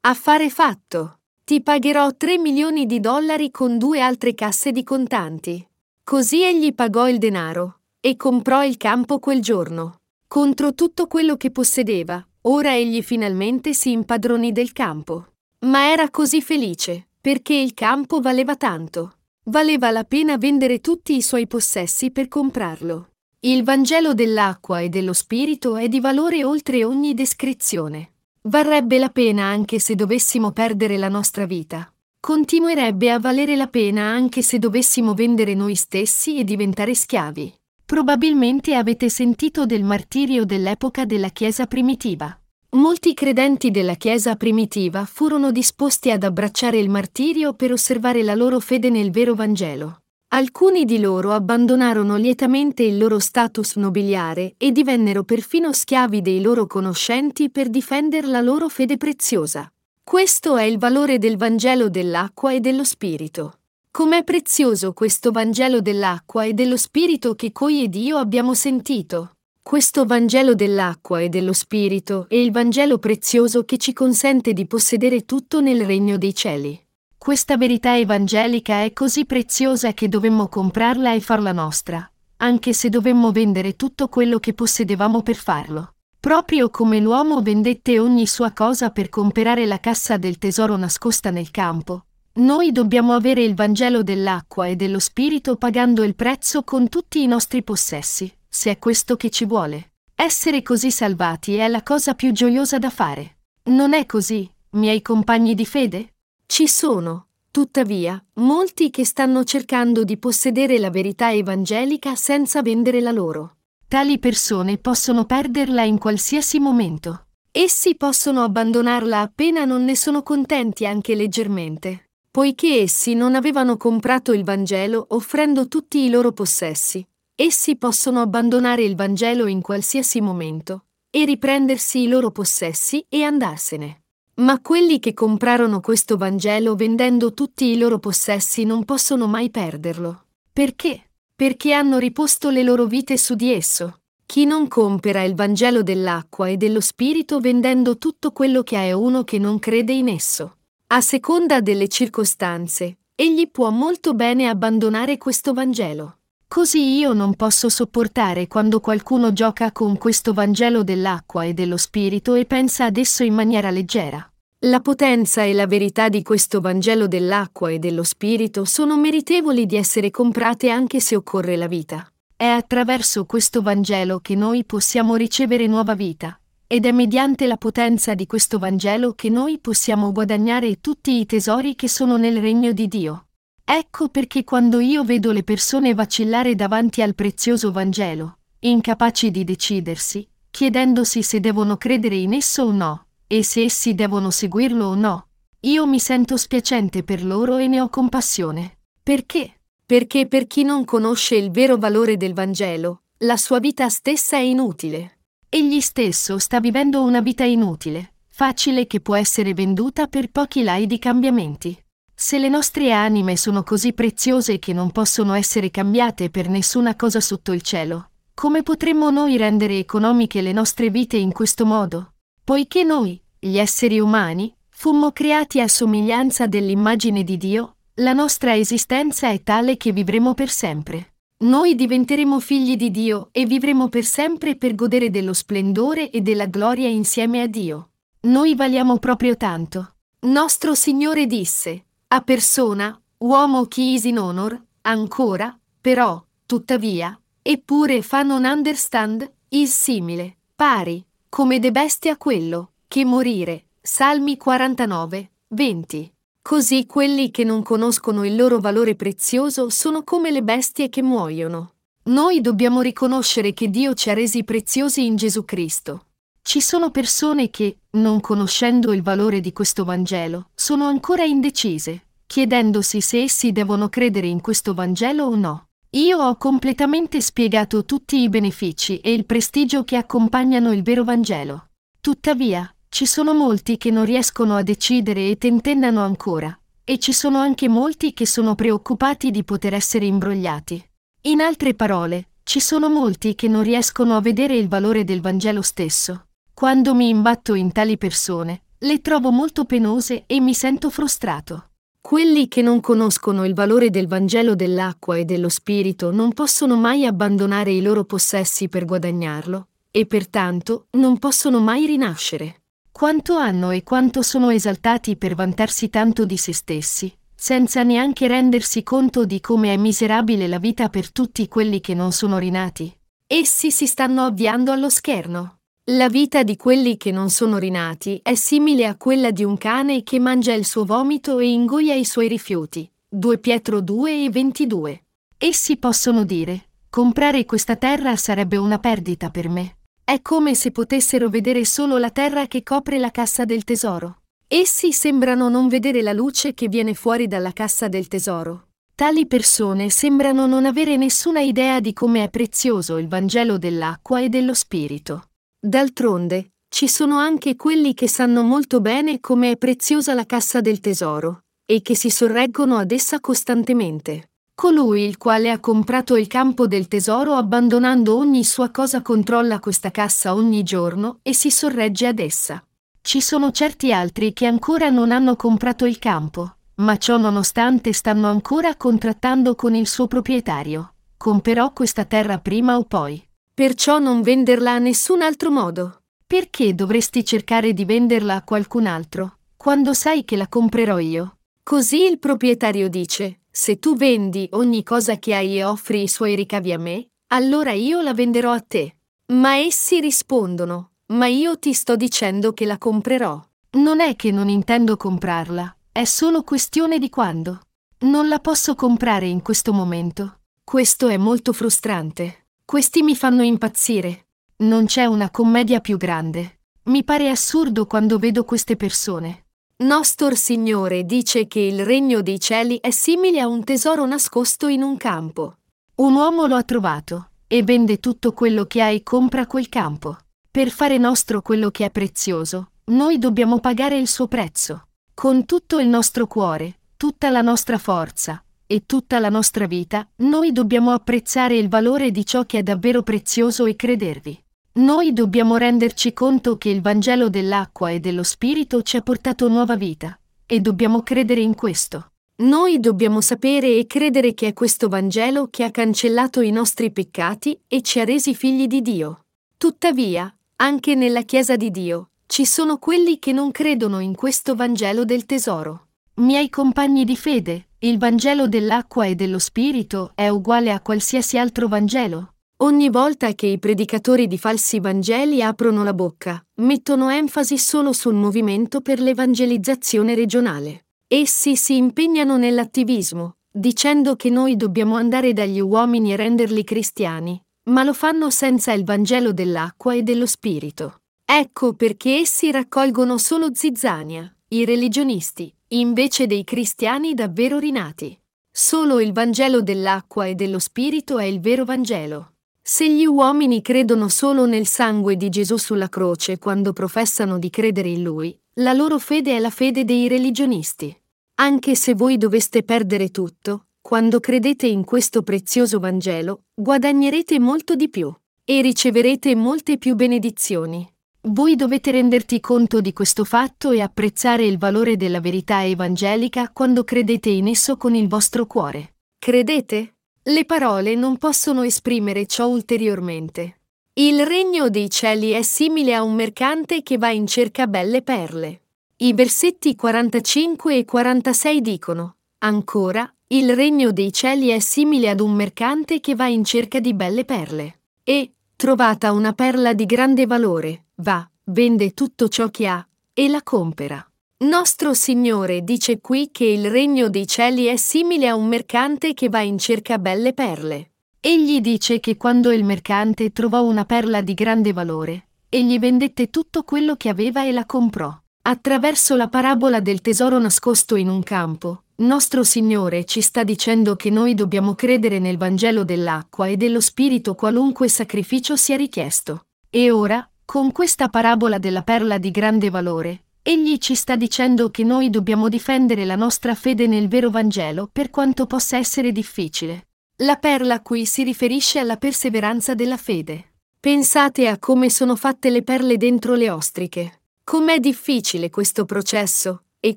[0.00, 1.20] affare fatto.
[1.44, 5.64] Ti pagherò 3 milioni di dollari con due altre casse di contanti.
[6.02, 9.98] Così egli pagò il denaro e comprò il campo quel giorno.
[10.26, 15.26] Contro tutto quello che possedeva, ora egli finalmente si impadronì del campo.
[15.60, 19.12] Ma era così felice, perché il campo valeva tanto.
[19.50, 23.08] Valeva la pena vendere tutti i suoi possessi per comprarlo.
[23.40, 28.12] Il Vangelo dell'acqua e dello Spirito è di valore oltre ogni descrizione.
[28.42, 31.92] Varrebbe la pena anche se dovessimo perdere la nostra vita.
[32.20, 37.52] Continuerebbe a valere la pena anche se dovessimo vendere noi stessi e diventare schiavi.
[37.84, 42.39] Probabilmente avete sentito del martirio dell'epoca della Chiesa primitiva.
[42.72, 48.60] Molti credenti della Chiesa primitiva furono disposti ad abbracciare il martirio per osservare la loro
[48.60, 50.02] fede nel vero Vangelo.
[50.28, 56.68] Alcuni di loro abbandonarono lietamente il loro status nobiliare e divennero perfino schiavi dei loro
[56.68, 59.68] conoscenti per difendere la loro fede preziosa.
[60.04, 63.58] Questo è il valore del Vangelo dell'acqua e dello Spirito.
[63.90, 69.32] Com'è prezioso questo Vangelo dell'acqua e dello Spirito che coi ed io abbiamo sentito.
[69.70, 75.24] Questo Vangelo dell'acqua e dello Spirito è il Vangelo prezioso che ci consente di possedere
[75.24, 76.76] tutto nel regno dei cieli.
[77.16, 82.04] Questa verità evangelica è così preziosa che dovemmo comprarla e farla nostra,
[82.38, 85.94] anche se dovemmo vendere tutto quello che possedevamo per farlo.
[86.18, 91.52] Proprio come l'uomo vendette ogni sua cosa per comprare la cassa del tesoro nascosta nel
[91.52, 92.06] campo,
[92.40, 97.28] noi dobbiamo avere il Vangelo dell'acqua e dello Spirito pagando il prezzo con tutti i
[97.28, 99.92] nostri possessi se è questo che ci vuole.
[100.14, 103.38] Essere così salvati è la cosa più gioiosa da fare.
[103.70, 106.14] Non è così, miei compagni di fede?
[106.44, 113.12] Ci sono, tuttavia, molti che stanno cercando di possedere la verità evangelica senza vendere la
[113.12, 113.56] loro.
[113.88, 117.26] Tali persone possono perderla in qualsiasi momento.
[117.50, 124.32] Essi possono abbandonarla appena non ne sono contenti anche leggermente, poiché essi non avevano comprato
[124.32, 127.04] il Vangelo offrendo tutti i loro possessi.
[127.42, 134.02] Essi possono abbandonare il Vangelo in qualsiasi momento e riprendersi i loro possessi e andarsene.
[134.34, 140.26] Ma quelli che comprarono questo Vangelo vendendo tutti i loro possessi non possono mai perderlo.
[140.52, 141.12] Perché?
[141.34, 144.00] Perché hanno riposto le loro vite su di esso.
[144.26, 148.92] Chi non compera il Vangelo dell'acqua e dello Spirito vendendo tutto quello che ha è
[148.92, 150.58] uno che non crede in esso.
[150.88, 156.16] A seconda delle circostanze, egli può molto bene abbandonare questo Vangelo.
[156.52, 162.34] Così io non posso sopportare quando qualcuno gioca con questo Vangelo dell'acqua e dello Spirito
[162.34, 164.28] e pensa ad esso in maniera leggera.
[164.66, 169.76] La potenza e la verità di questo Vangelo dell'acqua e dello Spirito sono meritevoli di
[169.76, 172.04] essere comprate anche se occorre la vita.
[172.34, 176.36] È attraverso questo Vangelo che noi possiamo ricevere nuova vita,
[176.66, 181.76] ed è mediante la potenza di questo Vangelo che noi possiamo guadagnare tutti i tesori
[181.76, 183.26] che sono nel regno di Dio.
[183.72, 190.28] Ecco perché quando io vedo le persone vacillare davanti al prezioso Vangelo, incapaci di decidersi,
[190.50, 195.28] chiedendosi se devono credere in esso o no, e se essi devono seguirlo o no,
[195.60, 198.78] io mi sento spiacente per loro e ne ho compassione.
[199.00, 199.60] Perché?
[199.86, 204.40] Perché per chi non conosce il vero valore del Vangelo, la sua vita stessa è
[204.40, 205.18] inutile.
[205.48, 210.88] Egli stesso sta vivendo una vita inutile, facile che può essere venduta per pochi lai
[210.88, 211.80] di cambiamenti.
[212.22, 217.18] Se le nostre anime sono così preziose che non possono essere cambiate per nessuna cosa
[217.18, 222.12] sotto il cielo, come potremmo noi rendere economiche le nostre vite in questo modo?
[222.44, 229.30] Poiché noi, gli esseri umani, fummo creati a somiglianza dell'immagine di Dio, la nostra esistenza
[229.30, 231.14] è tale che vivremo per sempre.
[231.38, 236.44] Noi diventeremo figli di Dio e vivremo per sempre per godere dello splendore e della
[236.44, 237.92] gloria insieme a Dio.
[238.24, 239.94] Noi valiamo proprio tanto.
[240.20, 248.22] Nostro Signore disse, a persona, uomo chi is in honor, ancora, però, tuttavia, eppure fa
[248.22, 253.66] non understand, is simile, pari, come de bestia quello, che morire.
[253.80, 256.12] Salmi 49, 20.
[256.42, 261.74] Così quelli che non conoscono il loro valore prezioso sono come le bestie che muoiono.
[262.04, 266.06] Noi dobbiamo riconoscere che Dio ci ha resi preziosi in Gesù Cristo.
[266.50, 273.00] Ci sono persone che, non conoscendo il valore di questo Vangelo, sono ancora indecise, chiedendosi
[273.00, 275.66] se essi devono credere in questo Vangelo o no.
[275.90, 281.68] Io ho completamente spiegato tutti i benefici e il prestigio che accompagnano il vero Vangelo.
[282.00, 287.38] Tuttavia, ci sono molti che non riescono a decidere e tentennano ancora, e ci sono
[287.38, 290.84] anche molti che sono preoccupati di poter essere imbrogliati.
[291.26, 295.62] In altre parole, ci sono molti che non riescono a vedere il valore del Vangelo
[295.62, 296.24] stesso.
[296.60, 301.70] Quando mi imbatto in tali persone, le trovo molto penose e mi sento frustrato.
[302.02, 307.06] Quelli che non conoscono il valore del Vangelo dell'acqua e dello Spirito non possono mai
[307.06, 312.64] abbandonare i loro possessi per guadagnarlo, e pertanto non possono mai rinascere.
[312.92, 318.82] Quanto hanno e quanto sono esaltati per vantarsi tanto di se stessi, senza neanche rendersi
[318.82, 322.94] conto di come è miserabile la vita per tutti quelli che non sono rinati.
[323.26, 325.59] Essi si stanno avviando allo scherno.
[325.92, 330.04] La vita di quelli che non sono rinati è simile a quella di un cane
[330.04, 332.88] che mangia il suo vomito e ingoia i suoi rifiuti.
[333.08, 335.02] 2 Pietro 2 e 22.
[335.36, 339.78] Essi possono dire, comprare questa terra sarebbe una perdita per me.
[340.04, 344.18] È come se potessero vedere solo la terra che copre la cassa del tesoro.
[344.46, 348.68] Essi sembrano non vedere la luce che viene fuori dalla cassa del tesoro.
[348.94, 354.28] Tali persone sembrano non avere nessuna idea di come è prezioso il Vangelo dell'acqua e
[354.28, 355.24] dello Spirito.
[355.62, 360.80] D'altronde, ci sono anche quelli che sanno molto bene come è preziosa la cassa del
[360.80, 364.30] tesoro, e che si sorreggono ad essa costantemente.
[364.54, 369.90] Colui il quale ha comprato il campo del tesoro abbandonando ogni sua cosa controlla questa
[369.90, 372.64] cassa ogni giorno e si sorregge ad essa.
[373.02, 378.28] Ci sono certi altri che ancora non hanno comprato il campo, ma ciò nonostante stanno
[378.28, 380.94] ancora contrattando con il suo proprietario.
[381.18, 383.22] Comperò questa terra prima o poi.
[383.60, 386.04] Perciò non venderla a nessun altro modo.
[386.26, 391.36] Perché dovresti cercare di venderla a qualcun altro, quando sai che la comprerò io?
[391.62, 396.36] Così il proprietario dice, se tu vendi ogni cosa che hai e offri i suoi
[396.36, 398.96] ricavi a me, allora io la venderò a te.
[399.34, 403.38] Ma essi rispondono, ma io ti sto dicendo che la comprerò.
[403.72, 407.60] Non è che non intendo comprarla, è solo questione di quando.
[408.06, 410.38] Non la posso comprare in questo momento.
[410.64, 412.39] Questo è molto frustrante.
[412.70, 414.28] Questi mi fanno impazzire.
[414.58, 416.60] Non c'è una commedia più grande.
[416.84, 419.46] Mi pare assurdo quando vedo queste persone.
[419.78, 424.84] Nostor Signore dice che il regno dei cieli è simile a un tesoro nascosto in
[424.84, 425.56] un campo.
[425.96, 430.16] Un uomo lo ha trovato e vende tutto quello che ha e compra quel campo.
[430.48, 434.90] Per fare nostro quello che è prezioso, noi dobbiamo pagare il suo prezzo.
[435.12, 440.52] Con tutto il nostro cuore, tutta la nostra forza e tutta la nostra vita, noi
[440.52, 444.40] dobbiamo apprezzare il valore di ciò che è davvero prezioso e credervi.
[444.74, 449.74] Noi dobbiamo renderci conto che il Vangelo dell'acqua e dello Spirito ci ha portato nuova
[449.74, 452.12] vita, e dobbiamo credere in questo.
[452.42, 457.60] Noi dobbiamo sapere e credere che è questo Vangelo che ha cancellato i nostri peccati
[457.66, 459.24] e ci ha resi figli di Dio.
[459.56, 465.04] Tuttavia, anche nella Chiesa di Dio, ci sono quelli che non credono in questo Vangelo
[465.04, 465.88] del tesoro.
[466.20, 471.66] Miei compagni di fede, il Vangelo dell'acqua e dello Spirito è uguale a qualsiasi altro
[471.66, 472.34] Vangelo.
[472.58, 478.12] Ogni volta che i predicatori di falsi Vangeli aprono la bocca, mettono enfasi solo sul
[478.12, 480.88] movimento per l'evangelizzazione regionale.
[481.08, 487.82] Essi si impegnano nell'attivismo, dicendo che noi dobbiamo andare dagli uomini e renderli cristiani, ma
[487.82, 491.00] lo fanno senza il Vangelo dell'acqua e dello Spirito.
[491.24, 498.18] Ecco perché essi raccolgono solo zizzania, i religionisti, invece dei cristiani davvero rinati.
[498.50, 502.32] Solo il Vangelo dell'acqua e dello Spirito è il vero Vangelo.
[502.60, 507.90] Se gli uomini credono solo nel sangue di Gesù sulla croce quando professano di credere
[507.90, 511.00] in Lui, la loro fede è la fede dei religionisti.
[511.34, 517.88] Anche se voi doveste perdere tutto, quando credete in questo prezioso Vangelo, guadagnerete molto di
[517.88, 518.12] più
[518.44, 520.92] e riceverete molte più benedizioni.
[521.22, 526.82] Voi dovete renderti conto di questo fatto e apprezzare il valore della verità evangelica quando
[526.82, 528.94] credete in esso con il vostro cuore.
[529.18, 529.96] Credete?
[530.22, 533.58] Le parole non possono esprimere ciò ulteriormente.
[533.92, 538.62] Il regno dei cieli è simile a un mercante che va in cerca belle perle.
[538.96, 545.32] I versetti 45 e 46 dicono, ancora, il regno dei cieli è simile ad un
[545.32, 547.80] mercante che va in cerca di belle perle.
[548.04, 553.42] E, trovata una perla di grande valore, va, vende tutto ciò che ha e la
[553.42, 554.04] compera.
[554.42, 559.28] Nostro Signore dice qui che il regno dei cieli è simile a un mercante che
[559.28, 560.92] va in cerca belle perle.
[561.20, 566.62] Egli dice che quando il mercante trovò una perla di grande valore, egli vendette tutto
[566.62, 568.18] quello che aveva e la comprò.
[568.42, 574.08] Attraverso la parabola del tesoro nascosto in un campo, nostro Signore ci sta dicendo che
[574.08, 579.42] noi dobbiamo credere nel Vangelo dell'acqua e dello Spirito qualunque sacrificio sia richiesto.
[579.68, 584.82] E ora, con questa parabola della perla di grande valore, egli ci sta dicendo che
[584.82, 589.86] noi dobbiamo difendere la nostra fede nel vero Vangelo per quanto possa essere difficile.
[590.24, 593.52] La perla qui si riferisce alla perseveranza della fede.
[593.78, 597.20] Pensate a come sono fatte le perle dentro le ostriche.
[597.44, 599.96] Com'è difficile questo processo e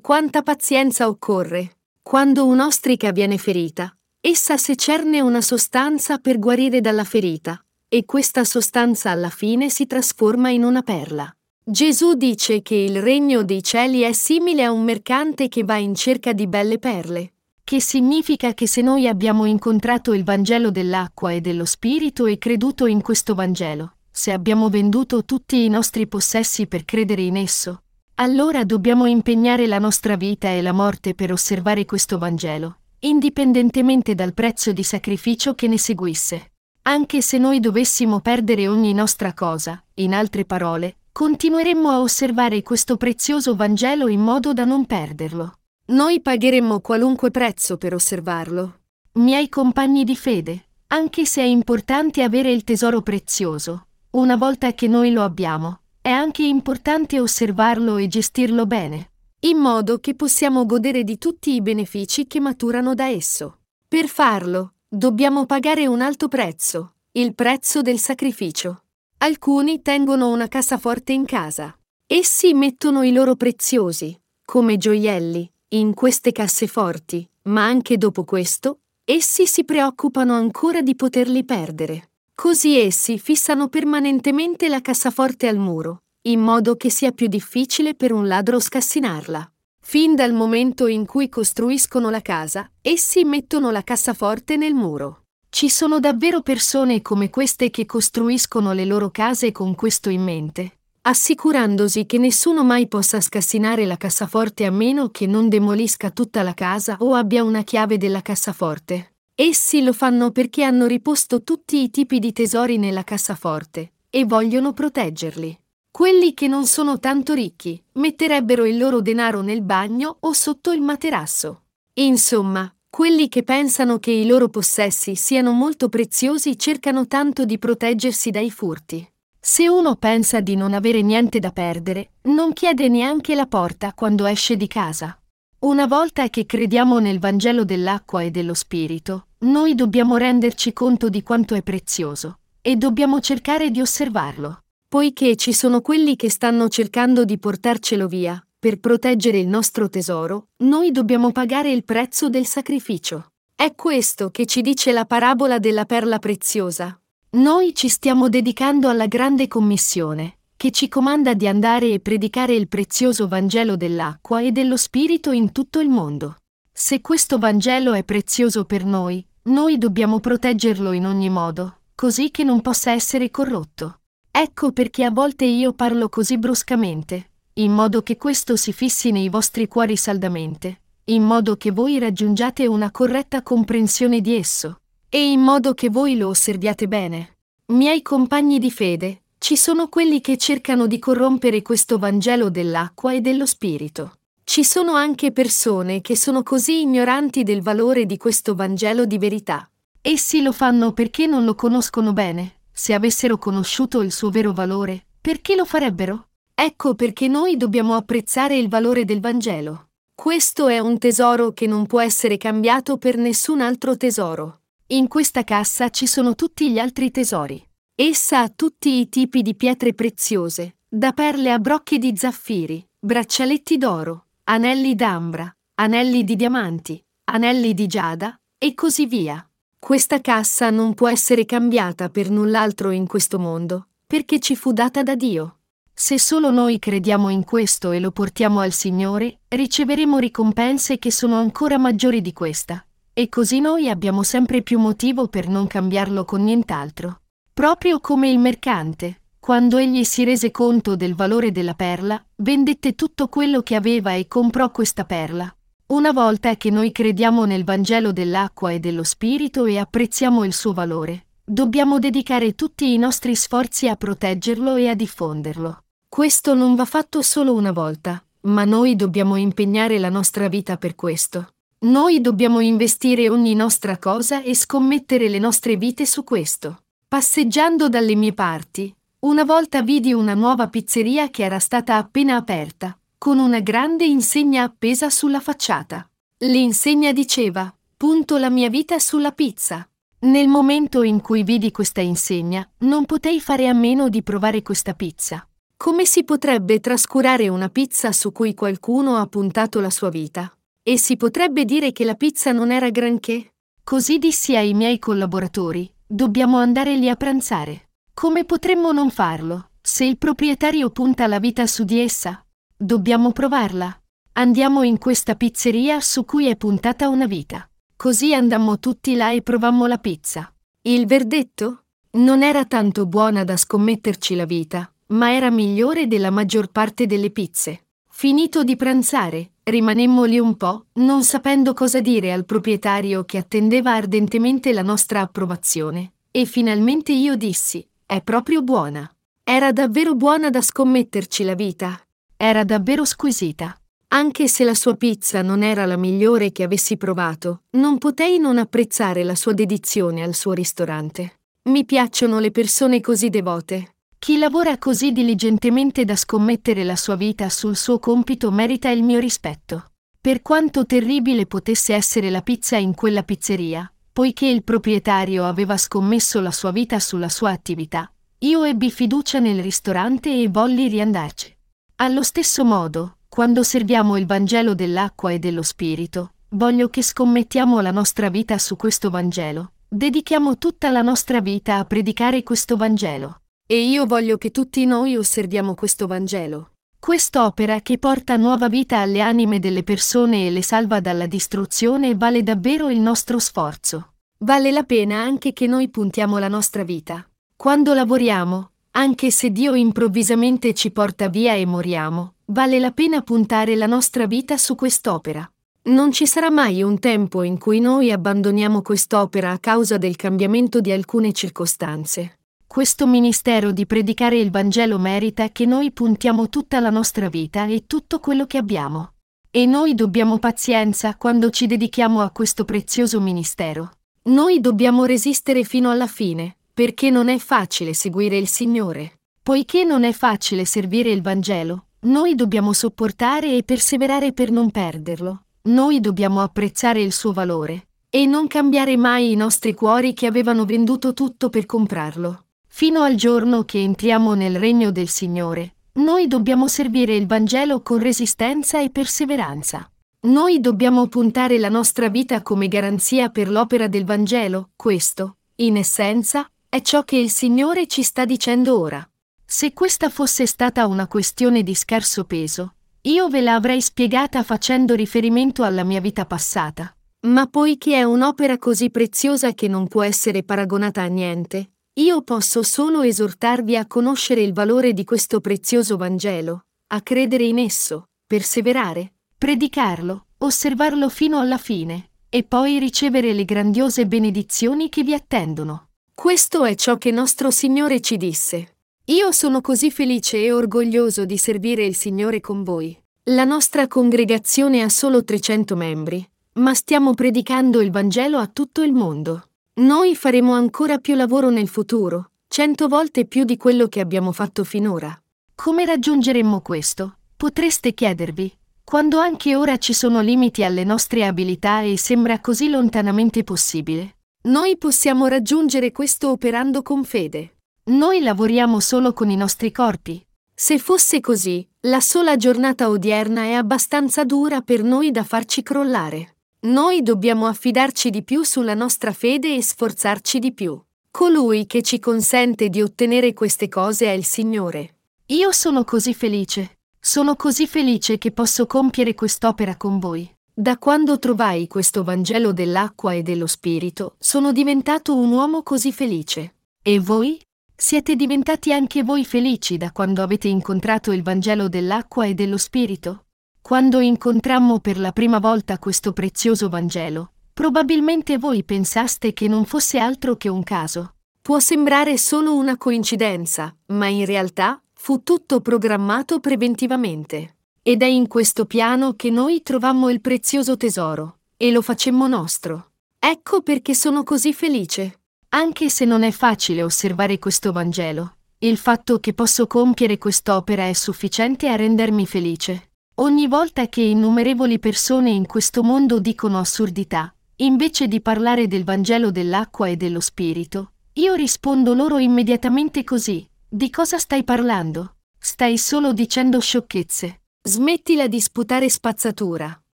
[0.00, 1.78] quanta pazienza occorre.
[2.00, 7.63] Quando un'ostrica viene ferita, essa secerne una sostanza per guarire dalla ferita,
[7.94, 11.32] e questa sostanza alla fine si trasforma in una perla.
[11.64, 15.94] Gesù dice che il regno dei cieli è simile a un mercante che va in
[15.94, 21.40] cerca di belle perle, che significa che se noi abbiamo incontrato il Vangelo dell'acqua e
[21.40, 26.84] dello Spirito e creduto in questo Vangelo, se abbiamo venduto tutti i nostri possessi per
[26.84, 27.82] credere in esso,
[28.16, 34.34] allora dobbiamo impegnare la nostra vita e la morte per osservare questo Vangelo, indipendentemente dal
[34.34, 36.48] prezzo di sacrificio che ne seguisse.
[36.86, 42.98] Anche se noi dovessimo perdere ogni nostra cosa, in altre parole, continueremmo a osservare questo
[42.98, 45.60] prezioso Vangelo in modo da non perderlo.
[45.86, 48.80] Noi pagheremmo qualunque prezzo per osservarlo.
[49.12, 54.86] Miei compagni di fede, anche se è importante avere il tesoro prezioso, una volta che
[54.86, 61.02] noi lo abbiamo, è anche importante osservarlo e gestirlo bene, in modo che possiamo godere
[61.02, 63.60] di tutti i benefici che maturano da esso.
[63.88, 68.84] Per farlo, Dobbiamo pagare un alto prezzo, il prezzo del sacrificio.
[69.18, 71.76] Alcuni tengono una cassaforte in casa.
[72.06, 79.48] Essi mettono i loro preziosi, come gioielli, in queste casseforti, ma anche dopo questo, essi
[79.48, 82.10] si preoccupano ancora di poterli perdere.
[82.32, 88.12] Così essi fissano permanentemente la cassaforte al muro, in modo che sia più difficile per
[88.12, 89.53] un ladro scassinarla.
[89.86, 95.24] Fin dal momento in cui costruiscono la casa, essi mettono la cassaforte nel muro.
[95.50, 100.78] Ci sono davvero persone come queste che costruiscono le loro case con questo in mente,
[101.02, 106.54] assicurandosi che nessuno mai possa scassinare la cassaforte a meno che non demolisca tutta la
[106.54, 109.12] casa o abbia una chiave della cassaforte.
[109.34, 114.72] Essi lo fanno perché hanno riposto tutti i tipi di tesori nella cassaforte e vogliono
[114.72, 115.56] proteggerli.
[115.96, 120.80] Quelli che non sono tanto ricchi metterebbero il loro denaro nel bagno o sotto il
[120.80, 121.66] materasso.
[122.00, 128.32] Insomma, quelli che pensano che i loro possessi siano molto preziosi cercano tanto di proteggersi
[128.32, 129.08] dai furti.
[129.38, 134.26] Se uno pensa di non avere niente da perdere, non chiede neanche la porta quando
[134.26, 135.16] esce di casa.
[135.60, 141.22] Una volta che crediamo nel Vangelo dell'acqua e dello Spirito, noi dobbiamo renderci conto di
[141.22, 144.58] quanto è prezioso e dobbiamo cercare di osservarlo
[144.94, 150.50] poiché ci sono quelli che stanno cercando di portarcelo via, per proteggere il nostro tesoro,
[150.58, 153.32] noi dobbiamo pagare il prezzo del sacrificio.
[153.56, 156.96] È questo che ci dice la parabola della perla preziosa.
[157.30, 162.68] Noi ci stiamo dedicando alla grande commissione, che ci comanda di andare e predicare il
[162.68, 166.36] prezioso Vangelo dell'acqua e dello Spirito in tutto il mondo.
[166.72, 172.44] Se questo Vangelo è prezioso per noi, noi dobbiamo proteggerlo in ogni modo, così che
[172.44, 173.98] non possa essere corrotto.
[174.36, 179.28] Ecco perché a volte io parlo così bruscamente, in modo che questo si fissi nei
[179.28, 185.38] vostri cuori saldamente, in modo che voi raggiungiate una corretta comprensione di esso, e in
[185.38, 187.36] modo che voi lo osserviate bene.
[187.66, 193.20] Miei compagni di fede, ci sono quelli che cercano di corrompere questo Vangelo dell'acqua e
[193.20, 194.14] dello Spirito.
[194.42, 199.70] Ci sono anche persone che sono così ignoranti del valore di questo Vangelo di verità.
[200.02, 205.06] Essi lo fanno perché non lo conoscono bene, se avessero conosciuto il suo vero valore,
[205.20, 206.30] perché lo farebbero?
[206.52, 209.90] Ecco perché noi dobbiamo apprezzare il valore del Vangelo.
[210.14, 214.62] Questo è un tesoro che non può essere cambiato per nessun altro tesoro.
[214.88, 217.64] In questa cassa ci sono tutti gli altri tesori.
[217.94, 223.78] Essa ha tutti i tipi di pietre preziose, da perle a brocchi di zaffiri, braccialetti
[223.78, 229.48] d'oro, anelli d'ambra, anelli di diamanti, anelli di giada e così via.
[229.84, 235.02] Questa cassa non può essere cambiata per null'altro in questo mondo, perché ci fu data
[235.02, 235.58] da Dio.
[235.92, 241.38] Se solo noi crediamo in questo e lo portiamo al Signore, riceveremo ricompense che sono
[241.38, 242.82] ancora maggiori di questa.
[243.12, 247.20] E così noi abbiamo sempre più motivo per non cambiarlo con nient'altro.
[247.52, 253.28] Proprio come il mercante, quando egli si rese conto del valore della perla, vendette tutto
[253.28, 255.54] quello che aveva e comprò questa perla,
[255.86, 260.72] una volta che noi crediamo nel Vangelo dell'acqua e dello Spirito e apprezziamo il suo
[260.72, 265.84] valore, dobbiamo dedicare tutti i nostri sforzi a proteggerlo e a diffonderlo.
[266.08, 270.94] Questo non va fatto solo una volta, ma noi dobbiamo impegnare la nostra vita per
[270.94, 271.48] questo.
[271.80, 276.78] Noi dobbiamo investire ogni nostra cosa e scommettere le nostre vite su questo.
[277.06, 282.98] Passeggiando dalle mie parti, una volta vidi una nuova pizzeria che era stata appena aperta,
[283.24, 286.06] con una grande insegna appesa sulla facciata.
[286.40, 289.88] L'insegna diceva, punto la mia vita sulla pizza.
[290.24, 294.92] Nel momento in cui vidi questa insegna, non potei fare a meno di provare questa
[294.92, 295.48] pizza.
[295.74, 300.54] Come si potrebbe trascurare una pizza su cui qualcuno ha puntato la sua vita?
[300.82, 303.54] E si potrebbe dire che la pizza non era granché?
[303.82, 307.88] Così dissi ai miei collaboratori, dobbiamo andare lì a pranzare.
[308.12, 312.43] Come potremmo non farlo, se il proprietario punta la vita su di essa?
[312.76, 313.96] Dobbiamo provarla.
[314.32, 317.68] Andiamo in questa pizzeria su cui è puntata una vita.
[317.94, 320.52] Così andammo tutti là e provammo la pizza.
[320.82, 321.84] Il verdetto?
[322.14, 327.30] Non era tanto buona da scommetterci la vita, ma era migliore della maggior parte delle
[327.30, 327.86] pizze.
[328.10, 333.92] Finito di pranzare, rimanemmo lì un po', non sapendo cosa dire al proprietario che attendeva
[333.92, 336.14] ardentemente la nostra approvazione.
[336.32, 339.08] E finalmente io dissi, è proprio buona.
[339.44, 342.03] Era davvero buona da scommetterci la vita.
[342.36, 343.76] Era davvero squisita.
[344.08, 348.58] Anche se la sua pizza non era la migliore che avessi provato, non potei non
[348.58, 351.40] apprezzare la sua dedizione al suo ristorante.
[351.64, 353.94] Mi piacciono le persone così devote.
[354.18, 359.18] Chi lavora così diligentemente da scommettere la sua vita sul suo compito merita il mio
[359.18, 359.90] rispetto.
[360.20, 366.40] Per quanto terribile potesse essere la pizza in quella pizzeria, poiché il proprietario aveva scommesso
[366.40, 371.53] la sua vita sulla sua attività, io ebbi fiducia nel ristorante e volli riandarci.
[371.96, 377.92] Allo stesso modo, quando serviamo il Vangelo dell'acqua e dello Spirito, voglio che scommettiamo la
[377.92, 379.74] nostra vita su questo Vangelo.
[379.86, 383.42] Dedichiamo tutta la nostra vita a predicare questo Vangelo.
[383.64, 386.72] E io voglio che tutti noi osserviamo questo Vangelo.
[386.98, 392.42] Quest'opera che porta nuova vita alle anime delle persone e le salva dalla distruzione vale
[392.42, 394.14] davvero il nostro sforzo.
[394.38, 397.24] Vale la pena anche che noi puntiamo la nostra vita.
[397.54, 403.74] Quando lavoriamo, anche se Dio improvvisamente ci porta via e moriamo, vale la pena puntare
[403.74, 405.48] la nostra vita su quest'opera.
[405.86, 410.80] Non ci sarà mai un tempo in cui noi abbandoniamo quest'opera a causa del cambiamento
[410.80, 412.38] di alcune circostanze.
[412.66, 417.84] Questo ministero di predicare il Vangelo merita che noi puntiamo tutta la nostra vita e
[417.86, 419.14] tutto quello che abbiamo.
[419.50, 423.90] E noi dobbiamo pazienza quando ci dedichiamo a questo prezioso ministero.
[424.24, 429.20] Noi dobbiamo resistere fino alla fine, perché non è facile seguire il Signore.
[429.40, 435.44] Poiché non è facile servire il Vangelo, noi dobbiamo sopportare e perseverare per non perderlo.
[435.62, 440.64] Noi dobbiamo apprezzare il suo valore e non cambiare mai i nostri cuori che avevano
[440.64, 442.46] venduto tutto per comprarlo.
[442.66, 447.98] Fino al giorno che entriamo nel regno del Signore, noi dobbiamo servire il Vangelo con
[447.98, 449.88] resistenza e perseveranza.
[450.22, 456.48] Noi dobbiamo puntare la nostra vita come garanzia per l'opera del Vangelo, questo, in essenza,
[456.74, 459.08] è ciò che il Signore ci sta dicendo ora.
[459.46, 464.96] Se questa fosse stata una questione di scarso peso, io ve la avrei spiegata facendo
[464.96, 466.92] riferimento alla mia vita passata.
[467.28, 472.64] Ma poiché è un'opera così preziosa che non può essere paragonata a niente, io posso
[472.64, 479.12] solo esortarvi a conoscere il valore di questo prezioso Vangelo, a credere in esso, perseverare,
[479.38, 485.90] predicarlo, osservarlo fino alla fine, e poi ricevere le grandiose benedizioni che vi attendono.
[486.14, 488.76] Questo è ciò che nostro Signore ci disse.
[489.06, 492.98] Io sono così felice e orgoglioso di servire il Signore con voi.
[493.24, 498.92] La nostra congregazione ha solo 300 membri, ma stiamo predicando il Vangelo a tutto il
[498.92, 499.48] mondo.
[499.80, 504.64] Noi faremo ancora più lavoro nel futuro, cento volte più di quello che abbiamo fatto
[504.64, 505.20] finora.
[505.54, 507.16] Come raggiungeremmo questo?
[507.36, 513.42] Potreste chiedervi, quando anche ora ci sono limiti alle nostre abilità e sembra così lontanamente
[513.42, 514.14] possibile.
[514.46, 517.56] Noi possiamo raggiungere questo operando con fede.
[517.84, 520.22] Noi lavoriamo solo con i nostri corpi.
[520.54, 526.36] Se fosse così, la sola giornata odierna è abbastanza dura per noi da farci crollare.
[526.64, 530.78] Noi dobbiamo affidarci di più sulla nostra fede e sforzarci di più.
[531.10, 534.96] Colui che ci consente di ottenere queste cose è il Signore.
[535.26, 536.80] Io sono così felice.
[537.00, 540.33] Sono così felice che posso compiere quest'opera con voi.
[540.56, 546.54] Da quando trovai questo Vangelo dell'acqua e dello Spirito, sono diventato un uomo così felice.
[546.80, 547.40] E voi?
[547.74, 553.24] Siete diventati anche voi felici da quando avete incontrato il Vangelo dell'acqua e dello Spirito?
[553.60, 559.98] Quando incontrammo per la prima volta questo prezioso Vangelo, probabilmente voi pensaste che non fosse
[559.98, 561.16] altro che un caso.
[561.42, 567.53] Può sembrare solo una coincidenza, ma in realtà fu tutto programmato preventivamente.
[567.86, 572.92] Ed è in questo piano che noi trovammo il prezioso tesoro, e lo facemmo nostro.
[573.18, 575.20] Ecco perché sono così felice.
[575.50, 580.94] Anche se non è facile osservare questo Vangelo, il fatto che posso compiere quest'opera è
[580.94, 582.92] sufficiente a rendermi felice.
[583.16, 589.30] Ogni volta che innumerevoli persone in questo mondo dicono assurdità, invece di parlare del Vangelo
[589.30, 593.46] dell'acqua e dello Spirito, io rispondo loro immediatamente così.
[593.68, 595.16] Di cosa stai parlando?
[595.38, 597.40] Stai solo dicendo sciocchezze.
[597.66, 599.74] Smettila di sputare spazzatura.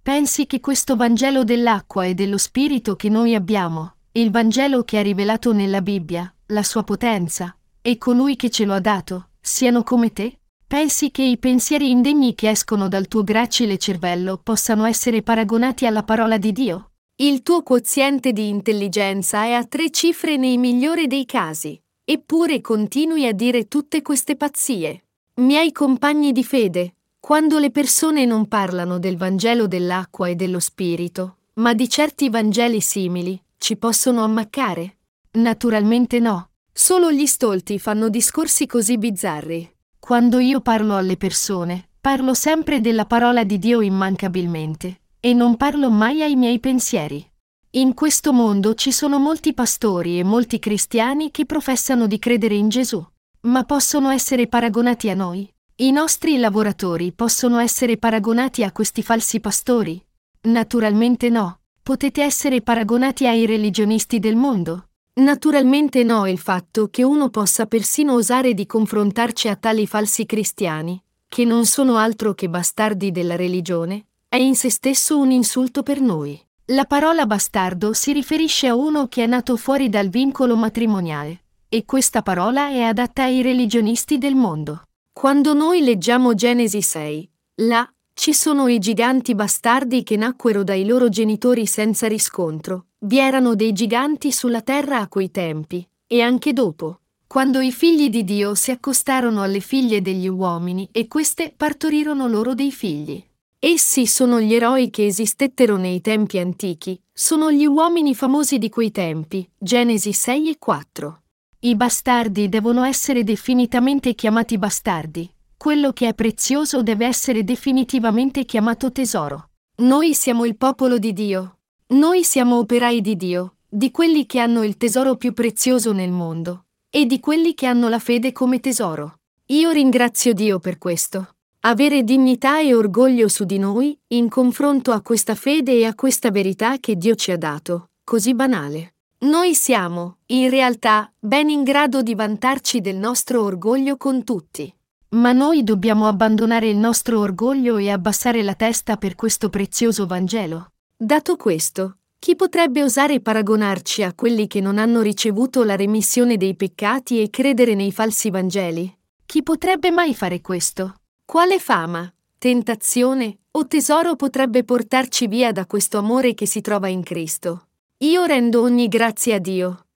[0.00, 5.02] Pensi che questo Vangelo dell'acqua e dello Spirito che noi abbiamo, il Vangelo che ha
[5.02, 10.12] rivelato nella Bibbia, la sua potenza, e colui che ce lo ha dato, siano come
[10.12, 10.38] te?
[10.68, 16.04] Pensi che i pensieri indegni che escono dal tuo gracile cervello possano essere paragonati alla
[16.04, 16.92] parola di Dio?
[17.16, 23.26] Il tuo quoziente di intelligenza è a tre cifre nei migliori dei casi, eppure continui
[23.26, 25.06] a dire tutte queste pazzie.
[25.38, 31.36] Miei compagni di fede, quando le persone non parlano del Vangelo dell'acqua e dello Spirito,
[31.54, 34.98] ma di certi Vangeli simili, ci possono ammaccare?
[35.32, 36.50] Naturalmente no.
[36.72, 39.70] Solo gli stolti fanno discorsi così bizzarri.
[39.98, 45.90] Quando io parlo alle persone, parlo sempre della parola di Dio immancabilmente, e non parlo
[45.90, 47.28] mai ai miei pensieri.
[47.72, 52.68] In questo mondo ci sono molti pastori e molti cristiani che professano di credere in
[52.68, 53.04] Gesù,
[53.42, 55.52] ma possono essere paragonati a noi?
[55.80, 60.04] I nostri lavoratori possono essere paragonati a questi falsi pastori?
[60.48, 61.60] Naturalmente no.
[61.80, 64.88] Potete essere paragonati ai religionisti del mondo?
[65.20, 71.00] Naturalmente no il fatto che uno possa persino osare di confrontarci a tali falsi cristiani,
[71.28, 76.00] che non sono altro che bastardi della religione, è in se stesso un insulto per
[76.00, 76.44] noi.
[76.72, 81.84] La parola bastardo si riferisce a uno che è nato fuori dal vincolo matrimoniale, e
[81.84, 84.82] questa parola è adatta ai religionisti del mondo.
[85.18, 87.28] Quando noi leggiamo Genesi 6,
[87.62, 93.56] là ci sono i giganti bastardi che nacquero dai loro genitori senza riscontro, vi erano
[93.56, 98.54] dei giganti sulla terra a quei tempi, e anche dopo, quando i figli di Dio
[98.54, 103.20] si accostarono alle figlie degli uomini e queste partorirono loro dei figli.
[103.58, 108.92] Essi sono gli eroi che esistettero nei tempi antichi, sono gli uomini famosi di quei
[108.92, 111.22] tempi, Genesi 6 e 4.
[111.60, 115.28] I bastardi devono essere definitivamente chiamati bastardi.
[115.56, 119.50] Quello che è prezioso deve essere definitivamente chiamato tesoro.
[119.78, 121.58] Noi siamo il popolo di Dio.
[121.88, 126.66] Noi siamo operai di Dio, di quelli che hanno il tesoro più prezioso nel mondo,
[126.90, 129.18] e di quelli che hanno la fede come tesoro.
[129.46, 131.34] Io ringrazio Dio per questo.
[131.62, 136.30] Avere dignità e orgoglio su di noi, in confronto a questa fede e a questa
[136.30, 138.92] verità che Dio ci ha dato, così banale.
[139.20, 144.72] Noi siamo, in realtà, ben in grado di vantarci del nostro orgoglio con tutti.
[145.10, 150.70] Ma noi dobbiamo abbandonare il nostro orgoglio e abbassare la testa per questo prezioso Vangelo.
[150.96, 156.54] Dato questo, chi potrebbe osare paragonarci a quelli che non hanno ricevuto la remissione dei
[156.54, 158.96] peccati e credere nei falsi Vangeli?
[159.26, 160.94] Chi potrebbe mai fare questo?
[161.24, 162.08] Quale fama,
[162.38, 167.67] tentazione o tesoro potrebbe portarci via da questo amore che si trova in Cristo?
[168.00, 169.87] Io rendo ogni grazie a Dio,